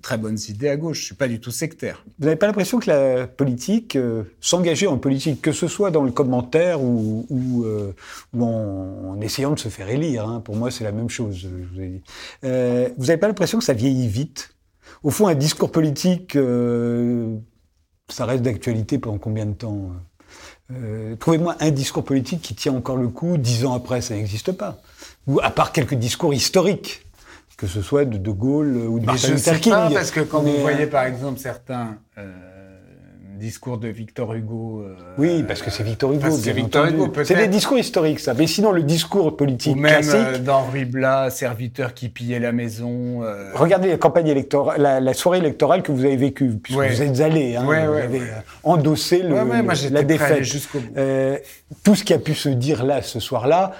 très 0.00 0.18
bonnes 0.18 0.38
idées 0.48 0.68
à 0.68 0.76
gauche. 0.76 1.00
Je 1.00 1.04
suis 1.06 1.14
pas 1.16 1.26
du 1.26 1.40
tout 1.40 1.50
sectaire. 1.50 2.04
Vous 2.18 2.26
n'avez 2.26 2.36
pas 2.36 2.46
l'impression 2.46 2.78
que 2.78 2.88
la 2.88 3.26
politique, 3.26 3.96
euh, 3.96 4.22
s'engager 4.40 4.86
en 4.86 4.98
politique, 4.98 5.42
que 5.42 5.50
ce 5.50 5.66
soit 5.66 5.90
dans 5.90 6.04
le 6.04 6.12
commentaire 6.12 6.80
ou, 6.80 7.26
euh, 7.64 7.92
en, 8.38 9.20
essayant 9.20 9.52
de 9.52 9.58
se 9.58 9.68
faire 9.68 9.88
élire, 9.88 10.28
hein, 10.28 10.40
pour 10.40 10.56
moi 10.56 10.70
c'est 10.70 10.84
la 10.84 10.92
même 10.92 11.08
chose, 11.08 11.48
euh, 12.44 12.88
vous 12.96 13.06
n'avez 13.06 13.18
pas 13.18 13.28
l'impression 13.28 13.58
que 13.58 13.64
ça 13.64 13.72
vieillit 13.72 14.08
vite? 14.08 14.54
Au 15.02 15.10
fond, 15.10 15.26
un 15.26 15.34
discours 15.34 15.70
politique, 15.70 16.36
ça 18.08 18.24
reste 18.26 18.42
d'actualité 18.42 18.98
pendant 18.98 19.18
combien 19.18 19.46
de 19.46 19.54
temps 19.54 19.90
euh, 20.82 21.16
Trouvez-moi 21.16 21.56
un 21.60 21.70
discours 21.70 22.04
politique 22.04 22.42
qui 22.42 22.54
tient 22.54 22.72
encore 22.74 22.96
le 22.96 23.08
coup, 23.08 23.36
dix 23.36 23.64
ans 23.64 23.74
après, 23.74 24.00
ça 24.00 24.14
n'existe 24.14 24.52
pas. 24.52 24.80
Ou 25.26 25.40
à 25.42 25.50
part 25.50 25.72
quelques 25.72 25.94
discours 25.94 26.34
historiques, 26.34 27.04
que 27.56 27.66
ce 27.66 27.80
soit 27.80 28.04
de 28.04 28.18
De 28.18 28.30
Gaulle 28.30 28.76
ou 28.76 28.98
de 28.98 29.06
Martin 29.06 29.28
je 29.28 29.32
Luther 29.34 29.54
sais 29.54 29.60
King. 29.60 29.72
pas, 29.72 29.90
parce 29.90 30.10
que 30.10 30.20
quand 30.20 30.42
Mais, 30.42 30.50
vous 30.52 30.58
euh, 30.58 30.62
voyez 30.62 30.86
par 30.86 31.04
exemple 31.04 31.38
certains 31.38 31.96
euh, 32.18 32.32
discours 33.42 33.76
de 33.78 33.88
Victor 33.88 34.32
Hugo. 34.34 34.82
euh, 34.86 34.94
Oui, 35.18 35.42
parce 35.46 35.60
que 35.62 35.70
c'est 35.70 35.82
Victor 35.82 36.12
Hugo. 36.12 36.30
c'est 36.30 36.52
Victor 36.52 36.82
entendu. 36.84 36.96
Hugo, 36.96 37.08
peut-être. 37.08 37.26
C'est 37.26 37.34
des 37.34 37.48
discours 37.48 37.76
historiques, 37.78 38.20
ça. 38.20 38.32
Mais 38.34 38.46
sinon, 38.46 38.72
le 38.72 38.82
discours 38.82 39.36
politique 39.36 39.76
Ou 39.76 39.80
même 39.80 39.92
classique. 39.92 40.14
euh, 40.14 40.38
d'Henri 40.38 40.84
Blas, 40.84 41.30
serviteur 41.30 41.92
qui 41.94 42.08
pillait 42.08 42.38
la 42.38 42.52
maison. 42.52 43.22
euh, 43.24 43.50
Regardez 43.54 43.88
la 43.90 43.98
campagne 43.98 44.28
électorale, 44.28 44.80
la, 44.80 45.00
la 45.00 45.12
soirée 45.14 45.38
électorale 45.38 45.82
que 45.82 45.92
vous 45.92 46.04
avez 46.04 46.16
vécue, 46.16 46.50
puisque 46.62 46.78
Ouais. 46.78 46.88
vous 46.90 47.02
êtes 47.02 47.20
allé, 47.20 47.56
hein, 47.56 47.66
Ouais, 47.66 47.86
vous 47.86 47.92
ouais, 47.94 48.02
avez 48.02 48.20
euh, 48.20 48.40
endossé 48.62 49.22
le, 49.22 49.44
moi, 49.44 49.74
la 49.90 50.02
défaite. 50.04 50.44
jusqu'au 50.44 50.78
bout. 50.78 50.92
Euh, 50.96 51.36
tout 51.84 51.94
ce 51.94 52.04
qui 52.04 52.14
a 52.14 52.18
pu 52.18 52.34
se 52.34 52.48
dire 52.48 52.84
là, 52.84 53.02
ce 53.02 53.20
soir-là, 53.20 53.72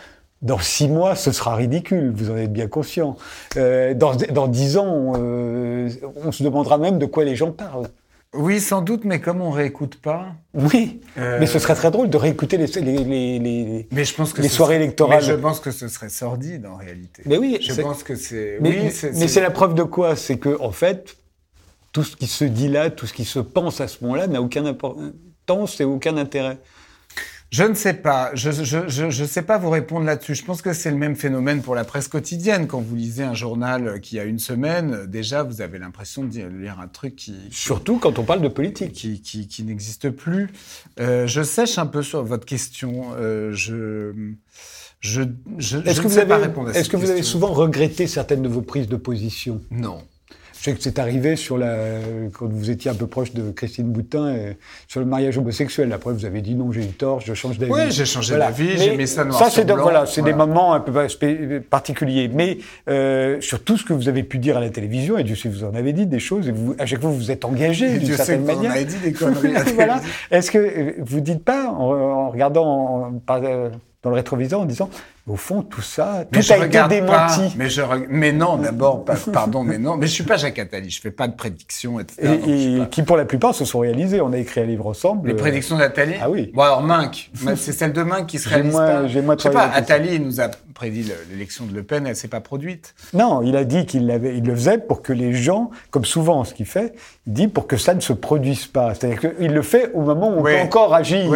dans 0.43 0.59
six 0.59 0.89
mois, 0.89 1.15
ce 1.15 1.31
sera 1.31 1.55
ridicule, 1.55 2.11
vous 2.15 2.31
en 2.33 2.37
êtes 2.37 2.53
bien 2.53 2.67
conscient. 2.67 3.17
Euh, 3.57 3.95
dans, 3.95 4.13
dans 4.33 4.49
dix 4.49 4.77
ans, 4.77 5.13
euh, 5.17 5.89
on 6.25 6.33
se 6.33 6.43
demandera 6.43 6.79
même 6.79 6.99
de 6.99 7.07
quoi 7.07 7.25
les 7.25 7.37
gens 7.37 7.53
parlent. 7.53 7.87
Oui, 8.35 8.61
sans 8.61 8.81
doute, 8.81 9.05
mais 9.05 9.21
comme 9.21 9.43
on 9.43 9.51
réécoute 9.51 9.97
pas. 9.97 10.29
Oui, 10.55 11.03
euh, 11.19 11.37
mais 11.39 11.47
ce 11.47 11.59
serait 11.59 11.75
très 11.75 11.91
drôle 11.91 12.09
de 12.09 12.17
réécouter 12.17 12.57
les, 12.57 12.67
les, 12.67 13.05
les, 13.05 13.39
les- 13.39 13.89
Mais 13.93 14.05
je 14.07 14.15
pense 14.15 14.33
que 14.33 14.43
soirées 14.49 14.75
serait- 14.77 14.85
électorales. 14.85 15.21
Mais 15.23 15.27
je 15.29 15.35
pense 15.35 15.61
que 15.61 15.71
ce 15.71 15.87
serait 15.89 16.09
sordide 16.09 16.65
en 16.65 16.77
réalité. 16.77 17.23
Mais 17.27 17.37
oui, 17.37 17.59
je 17.61 17.79
pense 17.81 18.03
que 18.03 18.15
c'est. 18.15 18.57
Mais, 18.63 18.71
oui, 18.71 18.77
mais- 18.85 19.29
c'est- 19.29 19.41
la 19.43 19.51
preuve 19.51 19.75
de 19.75 19.83
quoi? 19.83 20.17
C'est 20.17 20.39
que, 20.39 20.59
en 20.61 20.73
fait, 20.73 21.17
tout 21.93 22.05
ce 22.05 22.17
qui 22.17 22.27
se 22.27 22.45
dit 22.45 22.69
là, 22.69 22.89
tout 22.89 23.07
ce 23.07 23.13
qui 23.13 23.27
se 23.27 23.39
pense 23.39 23.83
à 23.83 23.89
ce 23.89 23.99
moment-là 24.03 24.27
n'a 24.29 24.41
aucune 24.41 24.67
importance 24.67 25.79
et 25.81 25.85
aucun 25.85 26.17
intérêt. 26.17 26.57
Je 27.53 27.65
ne 27.65 27.75
sais 27.75 27.93
pas. 27.93 28.31
Je 28.33 28.51
je, 28.51 28.89
je, 28.89 29.11
je 29.11 29.25
sais 29.27 29.43
pas 29.43 29.59
vous 29.59 29.69
répondre 29.69 30.07
là-dessus. 30.07 30.35
Je 30.35 30.43
pense 30.43 30.63
que 30.63 30.73
c'est 30.73 30.91
le 30.91 30.97
même 30.97 31.17
phénomène 31.17 31.61
pour 31.61 31.75
la 31.75 31.85
presse 31.85 32.09
quotidienne. 32.09 32.67
Quand 32.67 32.81
vous 32.81 32.97
lisez 32.97 33.25
un 33.25 33.35
journal 33.35 34.01
qui 34.01 34.19
a 34.19 34.25
une 34.25 34.39
semaine, 34.39 34.95
euh, 34.95 35.07
déjà 35.07 35.43
vous 35.43 35.61
avez 35.61 35.79
l'impression 35.79 36.25
de 36.25 36.41
lire 36.49 36.81
un 36.81 36.89
truc 36.89 37.15
qui 37.15 37.35
Surtout 37.51 37.99
quand 37.99 38.19
on 38.19 38.25
parle 38.25 38.41
de 38.41 38.49
politique. 38.49 38.93
qui, 38.93 39.21
qui, 39.21 39.47
qui 39.49 39.65
n'existe 39.65 40.09
plus. 40.09 40.49
Euh, 40.99 41.27
je 41.27 41.43
sèche 41.43 41.77
un 41.77 41.85
peu 41.87 42.03
sur 42.03 42.25
votre 42.25 42.47
question. 42.47 43.13
Euh, 43.19 43.53
je 43.53 44.15
je 45.01 45.23
je, 45.59 45.77
Est-ce 45.79 46.01
que, 46.01 46.07
ne 46.07 46.13
vous 46.13 46.19
avez, 46.19 46.35
répondre 46.35 46.71
à 46.71 46.73
est-ce 46.73 46.89
que 46.89 46.97
vous 46.97 47.11
avez 47.11 47.23
souvent 47.23 47.53
regretté 47.53 48.07
certaines 48.07 48.41
de 48.43 48.49
vos 48.49 48.63
prises 48.63 48.89
de 48.89 48.97
position? 48.97 49.61
Non. 49.71 50.03
Je 50.63 50.71
sais 50.71 50.77
que 50.77 50.81
c'est 50.83 51.01
arrivé 51.01 51.35
sur 51.35 51.59
la, 51.59 51.75
quand 52.33 52.47
vous 52.49 52.71
étiez 52.71 52.89
un 52.89 52.95
peu 52.95 53.09
proche 53.09 53.33
de 53.33 53.51
Christine 53.51 53.89
Boutin 53.91 54.27
euh, 54.27 54.53
sur 54.87 55.01
le 55.01 55.07
mariage 55.07 55.37
homosexuel. 55.37 55.93
Après, 55.93 56.13
vous 56.13 56.25
avez 56.25 56.41
dit 56.41 56.55
non, 56.55 56.71
j'ai 56.71 56.83
eu 56.83 56.87
tort, 56.87 57.21
je 57.21 57.35
change 57.35 57.59
d'avis. 57.59 57.73
Oui, 57.73 57.81
j'ai 57.91 58.05
changé 58.05 58.37
d'avis, 58.39 58.79
j'ai 58.79 58.97
mis 58.97 59.09
ça 59.09 59.25
noir 59.25 59.37
Ça, 59.41 59.47
sur 59.47 59.55
c'est 59.55 59.65
de- 59.65 59.73
blanc, 59.75 59.83
voilà, 59.83 60.07
c'est 60.07 60.21
voilà. 60.21 60.37
des 60.37 60.39
moments 60.39 60.73
un 60.75 60.79
peu 60.79 60.93
particuliers. 61.69 62.31
Mais 62.33 62.59
euh, 62.89 63.41
sur 63.41 63.65
tout 63.65 63.77
ce 63.77 63.85
que 63.85 63.93
vous 63.93 64.09
avez 64.09 64.23
pu 64.23 64.39
dire 64.39 64.57
à 64.57 64.61
la 64.61 64.71
télévision, 64.71 65.19
et 65.19 65.25
Dieu 65.25 65.35
sait 65.35 65.49
que 65.49 65.55
vous 65.55 65.65
en 65.65 65.75
avez 65.75 65.93
dit 65.93 66.07
des 66.07 66.21
choses, 66.21 66.47
et 66.47 66.53
vous, 66.53 66.77
à 66.79 66.87
chaque 66.87 67.01
fois 67.01 67.11
vous 67.11 67.17
vous 67.17 67.31
êtes 67.33 67.45
engagé 67.45 67.99
d'une 67.99 68.15
certaine 68.17 68.43
en 68.43 68.55
manière. 68.55 68.71
avez 68.71 68.85
dit 68.85 68.99
des 69.03 69.13
conneries 69.13 69.55
voilà. 69.75 70.01
Est-ce 70.31 70.53
que 70.53 70.59
euh, 70.59 70.93
vous 71.01 71.19
dites 71.19 71.43
pas 71.45 71.71
en, 71.71 71.91
en 71.93 72.31
regardant 72.31 72.67
en- 73.09 73.13
par- 73.19 73.41
euh, 73.43 73.69
dans 74.05 74.11
le 74.11 74.17
rétroviseur 74.17 74.61
en 74.61 74.65
disant 74.65 74.89
au 75.29 75.37
fond 75.37 75.63
tout 75.63 75.83
ça, 75.83 76.25
Mais 76.33 76.41
tout 76.41 76.53
a 76.53 76.57
été 76.67 76.79
démenti. 76.89 77.07
Pas, 77.07 77.39
mais, 77.57 77.69
je, 77.69 77.81
mais 78.09 78.33
non, 78.33 78.57
d'abord, 78.63 79.05
pa- 79.05 79.15
pardon, 79.33 79.63
mais 79.63 79.79
non. 79.79 79.97
Mais 79.97 80.07
je 80.09 80.13
suis 80.13 80.25
pas 80.25 80.37
Jacques 80.37 80.59
Attali, 80.59 80.91
je 80.91 81.01
fais 81.01 81.13
pas 81.13 81.29
de 81.29 81.35
prédictions, 81.37 82.01
etc. 82.01 82.39
Et, 82.47 82.79
pas- 82.81 82.87
qui 82.87 83.03
pour 83.03 83.17
la 83.17 83.25
plupart 83.25 83.55
se 83.55 83.65
sont 83.65 83.79
réalisés. 83.79 84.21
On 84.21 84.33
a 84.33 84.39
écrit 84.39 84.61
un 84.63 84.65
livre 84.67 84.87
ensemble. 84.87 85.29
Les 85.29 85.35
euh, 85.35 85.39
prédictions 85.39 85.79
d'Attali 85.79 86.15
Ah 86.21 86.29
oui. 86.29 86.51
Bon, 86.55 86.63
alors 86.63 86.83
Minck, 86.83 87.31
c'est 87.57 87.73
celle 87.73 87.93
de 87.93 88.03
Minck 88.03 88.27
qui 88.27 88.39
se 88.39 88.49
J'ai 88.49 88.57
réalise 88.57 88.73
moins- 88.73 88.87
pas. 88.87 89.07
j'ai 89.07 89.23
moins 89.23 89.37
je 89.39 89.43
sais 89.43 89.51
pas. 89.51 89.71
Attali 89.73 90.19
nous 90.19 90.41
a 90.41 90.49
prédit 90.75 91.05
le- 91.05 91.15
l'élection 91.31 91.67
de 91.67 91.73
Le 91.75 91.85
Pen, 91.85 92.05
elle 92.07 92.17
s'est 92.17 92.27
pas 92.29 92.41
produite. 92.41 92.95
Non, 93.15 93.43
il 93.43 93.55
a 93.57 93.63
dit 93.65 93.87
qu'il 93.87 94.03
il 94.03 94.45
le 94.45 94.55
faisait 94.57 94.79
pour 94.79 95.03
que 95.03 95.13
les 95.13 95.33
gens, 95.35 95.71
comme 95.91 96.05
souvent 96.05 96.43
ce 96.45 96.53
qu'il 96.55 96.67
fait, 96.67 96.95
il 97.29 97.33
dit 97.33 97.47
pour 97.49 97.67
que 97.69 97.77
ça 97.77 97.95
ne 97.95 98.01
se 98.01 98.13
produise 98.13 98.67
pas. 98.67 98.95
C'est-à-dire 98.95 99.21
qu'il 99.37 99.53
le 99.53 99.63
fait 99.63 99.93
au 99.95 100.01
moment 100.01 100.31
où 100.31 100.39
on 100.39 100.43
Ouais. 100.43 100.57
peut 100.59 100.63
encore 100.65 100.95
agir 100.95 101.33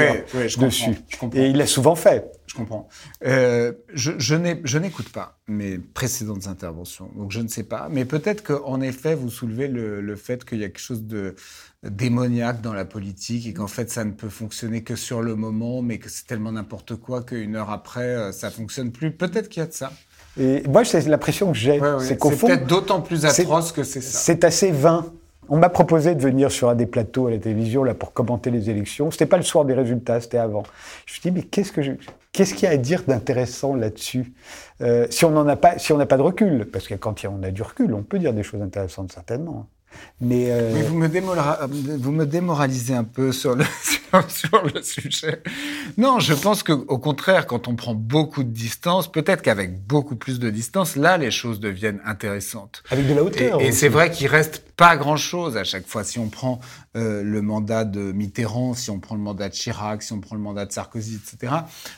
je 0.49 0.59
dessus. 0.59 0.87
comprends, 0.87 1.03
je 1.09 1.16
comprends. 1.18 1.38
Et 1.40 1.46
il 1.46 1.57
l'a 1.57 1.66
souvent 1.66 1.94
fait. 1.94 2.33
Comprends. 2.57 2.88
Euh, 3.25 3.73
je 3.95 4.77
n'écoute 4.79 5.11
pas 5.11 5.38
mes 5.49 5.79
précédentes 5.79 6.47
interventions, 6.47 7.11
donc 7.16 7.31
je 7.33 7.40
ne 7.40 7.49
sais 7.49 7.62
pas. 7.64 7.88
Mais 7.90 8.05
peut-être 8.05 8.42
qu'en 8.42 8.81
effet, 8.81 9.14
vous 9.14 9.31
soulevez 9.31 9.69
le, 9.69 10.01
le 10.01 10.16
fait 10.16 10.45
qu'il 10.45 10.59
y 10.59 10.64
a 10.64 10.69
quelque 10.69 10.79
chose 10.81 11.05
de 11.05 11.35
démoniaque 11.83 12.61
dans 12.62 12.73
la 12.73 12.85
politique 12.85 13.47
et 13.47 13.53
qu'en 13.53 13.66
fait, 13.66 13.90
ça 13.90 14.05
ne 14.05 14.12
peut 14.12 14.29
fonctionner 14.29 14.83
que 14.83 14.97
sur 14.97 15.23
le 15.23 15.37
moment, 15.37 15.83
mais 15.83 15.99
que 15.99 16.09
c'est 16.09 16.27
tellement 16.27 16.53
n'importe 16.53 16.97
quoi 16.97 17.23
qu'une 17.23 17.57
heure 17.57 17.71
après, 17.71 18.01
euh, 18.16 18.33
ça 18.33 18.51
fonctionne 18.51 18.90
plus. 18.90 19.11
Peut-être 19.12 19.49
qu'il 19.49 19.61
y 19.61 19.64
a 19.64 19.69
de 19.69 19.73
ça. 19.73 19.92
Et 20.38 20.62
moi, 20.69 20.85
c'est 20.85 21.07
l'impression 21.07 21.53
que 21.53 21.57
j'ai, 21.59 21.81
Ouais, 21.81 21.92
ouais. 21.95 22.05
c'est 22.05 22.19
peut-être 22.19 22.66
d'autant 22.66 23.01
plus 23.01 23.25
atroce 23.25 23.73
que 23.73 23.85
c'est 23.85 24.01
ça. 24.01 24.19
c'est 24.19 24.45
assez 24.45 24.71
vain. 24.71 25.07
On 25.49 25.59
m'a 25.59 25.69
proposé 25.69 26.16
de 26.16 26.21
venir 26.21 26.51
sur 26.51 26.69
un 26.69 26.75
des 26.75 26.87
plateaux 26.87 27.29
à 27.29 27.31
la 27.31 27.38
télévision 27.38 27.85
là 27.85 27.95
pour 27.95 28.12
commenter 28.12 28.51
les 28.51 28.69
élections. 28.69 29.12
C'était 29.12 29.27
pas 29.27 29.37
le 29.37 29.45
soir 29.45 29.64
des 29.64 29.75
résultats, 29.75 30.21
c'était 30.21 30.38
avant. 30.38 30.64
Je 31.07 31.12
me 31.12 31.14
suis 31.14 31.21
dit 31.23 31.31
mais 31.31 31.42
qu'est-ce 31.45 31.71
que 31.71 31.83
je- 31.83 31.92
qu'est-ce 32.37 32.55
qu'il 32.55 32.64
y 32.64 32.66
a 32.68 32.72
à 32.72 32.77
dire 32.77 33.03
d'intéressant 33.05 33.75
là-dessus? 33.75 34.35
Euh, 34.83 35.07
Si 35.11 35.25
on 35.25 35.57
pas, 35.57 35.79
si 35.79 35.92
on 35.92 35.96
n'a 35.99 36.07
pas 36.07 36.18
de 36.18 36.22
recul, 36.22 36.70
parce 36.70 36.87
que 36.87 36.94
quand 36.94 37.25
on 37.25 37.42
a 37.42 37.51
du 37.51 37.62
recul, 37.62 37.94
on 37.94 38.03
peut 38.05 38.18
dire 38.18 38.35
des 38.35 38.42
choses 38.42 38.62
intéressantes 38.62 39.12
certainement. 39.12 39.66
Mais, 40.20 40.50
euh, 40.50 40.82
vous, 40.88 40.96
me 40.96 41.09
vous, 41.96 42.12
me 42.12 42.24
démoralisez 42.24 42.94
un 42.94 43.04
peu 43.04 43.32
sur 43.32 43.54
le, 43.54 43.64
sur, 44.28 44.64
le 44.64 44.82
sujet. 44.82 45.42
Non, 45.98 46.20
je 46.20 46.32
pense 46.32 46.62
qu'au 46.62 46.98
contraire, 46.98 47.46
quand 47.46 47.68
on 47.68 47.74
prend 47.74 47.94
beaucoup 47.94 48.42
de 48.42 48.50
distance, 48.50 49.11
peut-être 49.11 49.42
qu'avec 49.42 49.87
beaucoup 49.87 50.16
plus 50.16 50.38
de 50.38 50.48
distance, 50.48 50.96
là, 50.96 51.18
les 51.18 51.30
choses 51.30 51.61
deviennent 51.61 52.00
intéressantes. 52.04 52.82
Avec 52.90 53.06
de 53.06 53.14
la 53.14 53.22
hauteur. 53.22 53.61
Et, 53.61 53.72
c'est 53.72 53.88
vrai 53.88 54.11
qu'il 54.11 54.28
reste 54.28 54.62
pas 54.76 54.96
grand-chose 54.96 55.56
à 55.56 55.64
chaque 55.64 55.87
fois. 55.87 56.02
Si 56.02 56.18
on 56.18 56.28
prend 56.28 56.61
euh, 56.96 57.22
le 57.22 57.42
mandat 57.42 57.85
de 57.85 58.12
Mitterrand, 58.12 58.74
si 58.74 58.90
on 58.90 59.00
prend 59.00 59.16
le 59.16 59.22
mandat 59.22 59.48
de 59.48 59.54
Chirac, 59.54 60.02
si 60.02 60.12
on 60.12 60.20
prend 60.20 60.37
le 60.37 60.42
mandat 60.42 60.64
de 60.64 60.72
Sarkozy, 60.72 61.16
etc., 61.16 61.52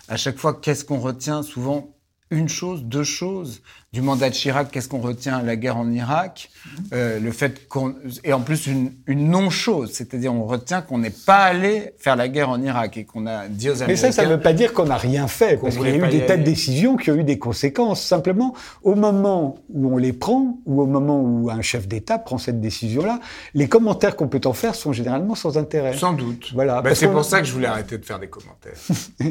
à 0.09 0.17
chaque 0.17 0.39
fois, 0.39 0.55
qu'est-ce 0.55 0.85
qu'on 0.85 0.99
retient? 0.99 1.43
Souvent, 1.43 1.95
une 2.31 2.49
chose, 2.49 2.85
deux 2.85 3.05
choses. 3.05 3.63
Du 3.91 4.03
mandat 4.03 4.29
de 4.29 4.35
Chirac, 4.35 4.71
qu'est-ce 4.71 4.89
qu'on 4.89 5.01
retient? 5.01 5.41
La 5.41 5.57
guerre 5.57 5.79
en 5.79 5.91
Irak, 5.91 6.51
euh, 6.93 7.19
le 7.19 7.33
fait 7.33 7.67
qu'on 7.69 7.95
et 8.23 8.35
en 8.35 8.41
plus 8.43 8.67
une, 8.67 8.93
non-chose, 9.09 9.93
c'est-à-dire 9.93 10.35
on 10.35 10.45
retient 10.45 10.83
qu'on 10.83 10.99
n'est 10.99 11.09
pas 11.09 11.45
allé 11.45 11.95
faire 11.97 12.15
la 12.15 12.29
guerre 12.29 12.51
en 12.51 12.61
Irak 12.61 12.99
et 12.99 13.07
qu'on 13.07 13.27
a 13.27 13.49
dit 13.49 13.71
aux 13.71 13.83
Américains. 13.83 13.87
Mais 13.87 13.97
ça, 13.97 14.13
ça 14.13 14.27
ne 14.27 14.35
veut 14.35 14.41
pas 14.41 14.53
dire 14.53 14.75
qu'on 14.75 14.85
n'a 14.85 14.99
rien 14.99 15.27
fait, 15.27 15.59
parce 15.59 15.79
qu'il 15.79 15.87
y 15.87 15.91
a 15.91 16.07
eu 16.07 16.11
des 16.11 16.27
tas 16.27 16.37
de 16.37 16.43
décisions 16.43 16.97
qui 16.97 17.11
ont 17.11 17.15
eu 17.15 17.25
des 17.25 17.39
conséquences. 17.39 18.05
Simplement, 18.05 18.55
au 18.83 18.95
moment 18.95 19.57
où 19.71 19.95
on 19.95 19.97
les 19.97 20.13
prend, 20.13 20.59
ou 20.67 20.83
au 20.83 20.87
moment 20.87 21.23
où 21.23 21.49
un 21.51 21.63
chef 21.63 21.89
d'État 21.89 22.19
prend 22.19 22.37
cette 22.37 22.61
décision-là, 22.61 23.21
les 23.55 23.69
commentaires 23.69 24.17
qu'on 24.17 24.29
peut 24.29 24.43
en 24.45 24.53
faire 24.53 24.75
sont 24.75 24.93
généralement 24.93 25.35
sans 25.35 25.57
intérêt. 25.57 25.97
Sans 25.97 26.13
doute. 26.13 26.51
Voilà. 26.53 26.83
Ben, 26.83 26.95
c'est 26.95 27.09
pour 27.09 27.25
ça 27.25 27.41
que 27.41 27.47
je 27.47 27.55
voulais 27.55 27.69
arrêter 27.69 27.97
de 27.97 28.05
faire 28.05 28.19
des 28.19 28.29
commentaires. 28.29 28.75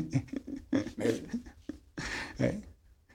Mais... 2.39 2.59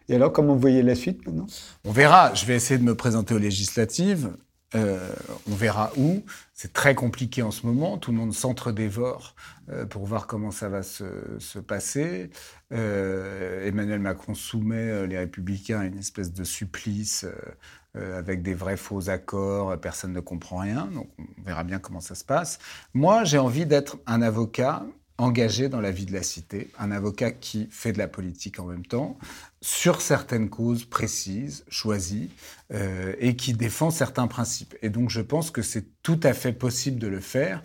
Et 0.09 0.15
alors, 0.15 0.33
comment 0.33 0.55
vous 0.55 0.61
voyez 0.61 0.83
la 0.83 0.95
suite 0.95 1.27
maintenant? 1.27 1.47
On 1.85 1.93
verra. 1.93 2.35
Je 2.35 2.45
vais 2.47 2.57
essayer 2.57 2.79
de 2.79 2.85
me 2.85 2.95
présenter 2.95 3.35
aux 3.35 3.39
législatives. 3.39 4.33
Euh, 4.75 5.15
on 5.51 5.55
verra 5.55 5.93
où. 5.97 6.23
C'est 6.55 6.73
très 6.73 6.95
compliqué 6.95 7.43
en 7.43 7.51
ce 7.51 7.67
moment. 7.67 7.99
Tout 7.99 8.13
le 8.13 8.19
monde 8.19 8.33
s'entre-dévore 8.33 9.35
euh, 9.71 9.87
pour 9.87 10.07
voir 10.07 10.27
comment 10.27 10.51
ça 10.51 10.69
va 10.69 10.83
se, 10.83 11.59
passer. 11.59 12.31
Euh, 12.73 13.67
Emmanuel 13.67 14.01
Macron 14.01 14.35
soumet 14.35 15.07
les 15.07 15.19
Républicains 15.19 15.81
à 15.81 15.85
une 15.85 15.99
espèce 15.99 16.33
de 16.33 16.45
supplice 16.45 17.27
avec 17.95 18.43
des 18.43 18.55
vrais 18.55 18.79
faux 18.79 19.11
accords. 19.11 19.79
Personne 19.79 20.13
ne 20.13 20.21
comprend 20.21 20.59
rien. 20.59 20.87
Donc 20.87 21.11
on 21.19 21.43
verra 21.43 21.65
bien 21.65 21.79
comment 21.79 22.01
ça 22.01 22.15
se 22.15 22.25
passe. 22.25 22.59
Moi, 22.95 23.25
j'ai 23.25 23.39
envie 23.39 23.67
d'être 23.67 23.99
un 24.07 24.23
avocat 24.23 24.87
engagé 25.23 25.69
dans 25.69 25.81
la 25.81 25.91
vie 25.91 26.07
de 26.07 26.13
la 26.13 26.23
cité, 26.23 26.71
un 26.79 26.91
avocat 26.91 27.31
qui 27.31 27.69
fait 27.71 27.93
de 27.93 27.99
la 27.99 28.09
politique 28.09 28.59
en 28.59 28.67
même 28.67 28.85
temps, 28.85 29.19
sur 29.61 30.01
certaines 30.01 30.51
causes 30.51 30.85
précises, 30.85 31.65
choisies, 31.69 32.31
euh, 32.75 33.15
et 33.19 33.37
qui 33.37 33.55
défend 33.55 33.91
certains 33.91 34.27
principes. 34.27 34.75
Et 34.83 34.91
donc 34.91 35.11
je 35.11 35.21
pense 35.21 35.51
que 35.51 35.63
c'est 35.63 35.87
tout 36.03 36.21
à 36.23 36.33
fait 36.33 36.53
possible 36.53 36.99
de 36.99 37.07
le 37.07 37.21
faire. 37.21 37.63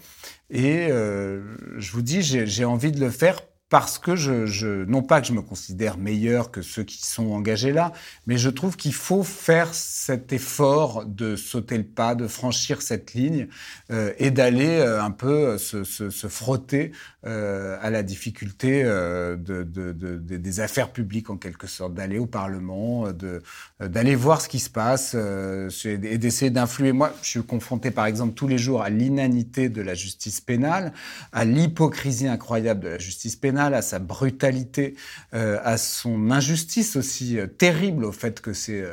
Et 0.49 0.87
euh, 0.91 1.41
je 1.77 1.91
vous 1.91 2.01
dis, 2.01 2.21
j'ai 2.21 2.65
envie 2.65 2.91
de 2.91 2.99
le 2.99 3.09
faire 3.09 3.41
parce 3.69 3.99
que 3.99 4.15
je, 4.15 4.45
je, 4.45 4.85
non 4.85 5.01
pas 5.03 5.19
que 5.19 5.27
je 5.27 5.33
me 5.33 5.41
considère 5.41 5.97
meilleur 5.97 6.51
que 6.51 6.61
ceux 6.61 6.83
qui 6.83 7.05
sont 7.05 7.31
engagés 7.31 7.73
là, 7.73 7.91
mais 8.25 8.37
je 8.37 8.49
trouve 8.49 8.77
qu'il 8.77 8.93
faut 8.93 9.23
faire 9.23 9.73
cet 9.73 10.31
effort 10.31 11.05
de 11.05 11.35
sauter 11.35 11.77
le 11.77 11.83
pas, 11.83 12.15
de 12.15 12.27
franchir 12.27 12.81
cette 12.81 13.13
ligne 13.13 13.47
euh, 13.91 14.13
et 14.19 14.31
d'aller 14.31 14.77
euh, 14.77 15.03
un 15.03 15.11
peu 15.11 15.57
se, 15.57 15.83
se, 15.83 16.09
se 16.09 16.27
frotter 16.27 16.91
euh, 17.25 17.77
à 17.81 17.89
la 17.89 18.03
difficulté 18.03 18.83
euh, 18.85 19.35
de, 19.35 19.63
de, 19.63 19.91
de, 19.91 20.17
des 20.17 20.59
affaires 20.61 20.93
publiques 20.93 21.29
en 21.29 21.37
quelque 21.37 21.67
sorte, 21.67 21.93
d'aller 21.93 22.19
au 22.19 22.25
Parlement, 22.25 23.11
de 23.11 23.41
d'aller 23.79 24.15
voir 24.15 24.41
ce 24.41 24.49
qui 24.49 24.59
se 24.59 24.71
passe 24.71 25.13
euh, 25.15 25.69
et 25.85 26.17
d'essayer 26.17 26.49
d'influer. 26.49 26.93
Moi, 26.93 27.13
je 27.21 27.29
suis 27.29 27.43
confronté 27.43 27.91
par 27.91 28.07
exemple 28.07 28.33
tous 28.33 28.47
les 28.47 28.57
jours 28.57 28.81
à 28.81 28.89
l'inanité 28.89 29.69
de 29.69 29.81
la 29.81 29.93
justice 29.93 30.41
pénale, 30.41 30.93
à 31.31 31.45
l'hypocrisie 31.45 32.27
incroyable 32.27 32.79
de 32.79 32.87
la 32.89 32.97
justice 32.97 33.35
pénale 33.35 33.75
à 33.75 33.83
sa 33.83 33.99
brutalité, 33.99 34.95
euh, 35.35 35.59
à 35.63 35.77
son 35.77 36.31
injustice 36.31 36.95
aussi 36.95 37.37
euh, 37.37 37.45
terrible 37.45 38.03
au 38.03 38.11
fait 38.11 38.41
que 38.41 38.53
c'est 38.53 38.83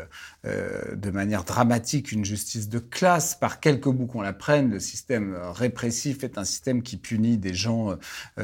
euh, 0.44 0.94
de 0.94 1.10
manière 1.10 1.44
dramatique 1.44 2.12
une 2.12 2.24
justice 2.24 2.68
de 2.68 2.78
classe 2.78 3.34
par 3.34 3.60
quelque 3.60 3.88
bout 3.88 4.06
qu'on 4.06 4.20
la 4.20 4.34
prenne. 4.34 4.70
Le 4.70 4.80
système 4.80 5.34
répressif 5.54 6.24
est 6.24 6.36
un 6.36 6.44
système 6.44 6.82
qui 6.82 6.98
punit 6.98 7.38
des 7.38 7.54
gens 7.54 7.96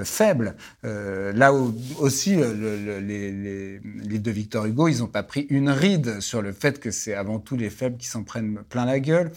faibles. 0.03 0.55
là 0.83 1.53
aussi, 1.53 2.37
les, 2.37 3.33
les, 3.33 3.81
les 3.81 4.18
de 4.18 4.31
Victor 4.31 4.64
Hugo, 4.64 4.88
ils 4.88 5.00
n'ont 5.00 5.09
pas 5.09 5.22
pris 5.22 5.46
une 5.50 5.68
ride 5.68 6.20
sur 6.31 6.43
le 6.43 6.53
fait 6.53 6.79
que 6.79 6.93
c'est 6.93 7.14
avant 7.14 7.40
tout 7.40 7.57
les 7.57 7.71
faibles 7.71 7.97
qui 7.97 8.07
s'en 8.07 8.23
prennent 8.23 8.61
plein 8.69 8.85
la 8.85 9.01
gueule. 9.01 9.33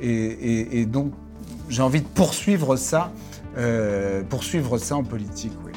Et, 0.00 0.08
et, 0.10 0.80
et 0.80 0.86
donc, 0.86 1.12
j'ai 1.68 1.82
envie 1.82 2.00
de 2.00 2.06
poursuivre 2.06 2.76
ça, 2.76 3.12
euh, 3.58 4.22
poursuivre 4.22 4.78
ça 4.78 4.96
en 4.96 5.04
politique, 5.04 5.52
oui. 5.66 5.72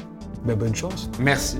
Ben, 0.46 0.56
bonne 0.56 0.74
chance. 0.74 1.10
Merci. 1.20 1.58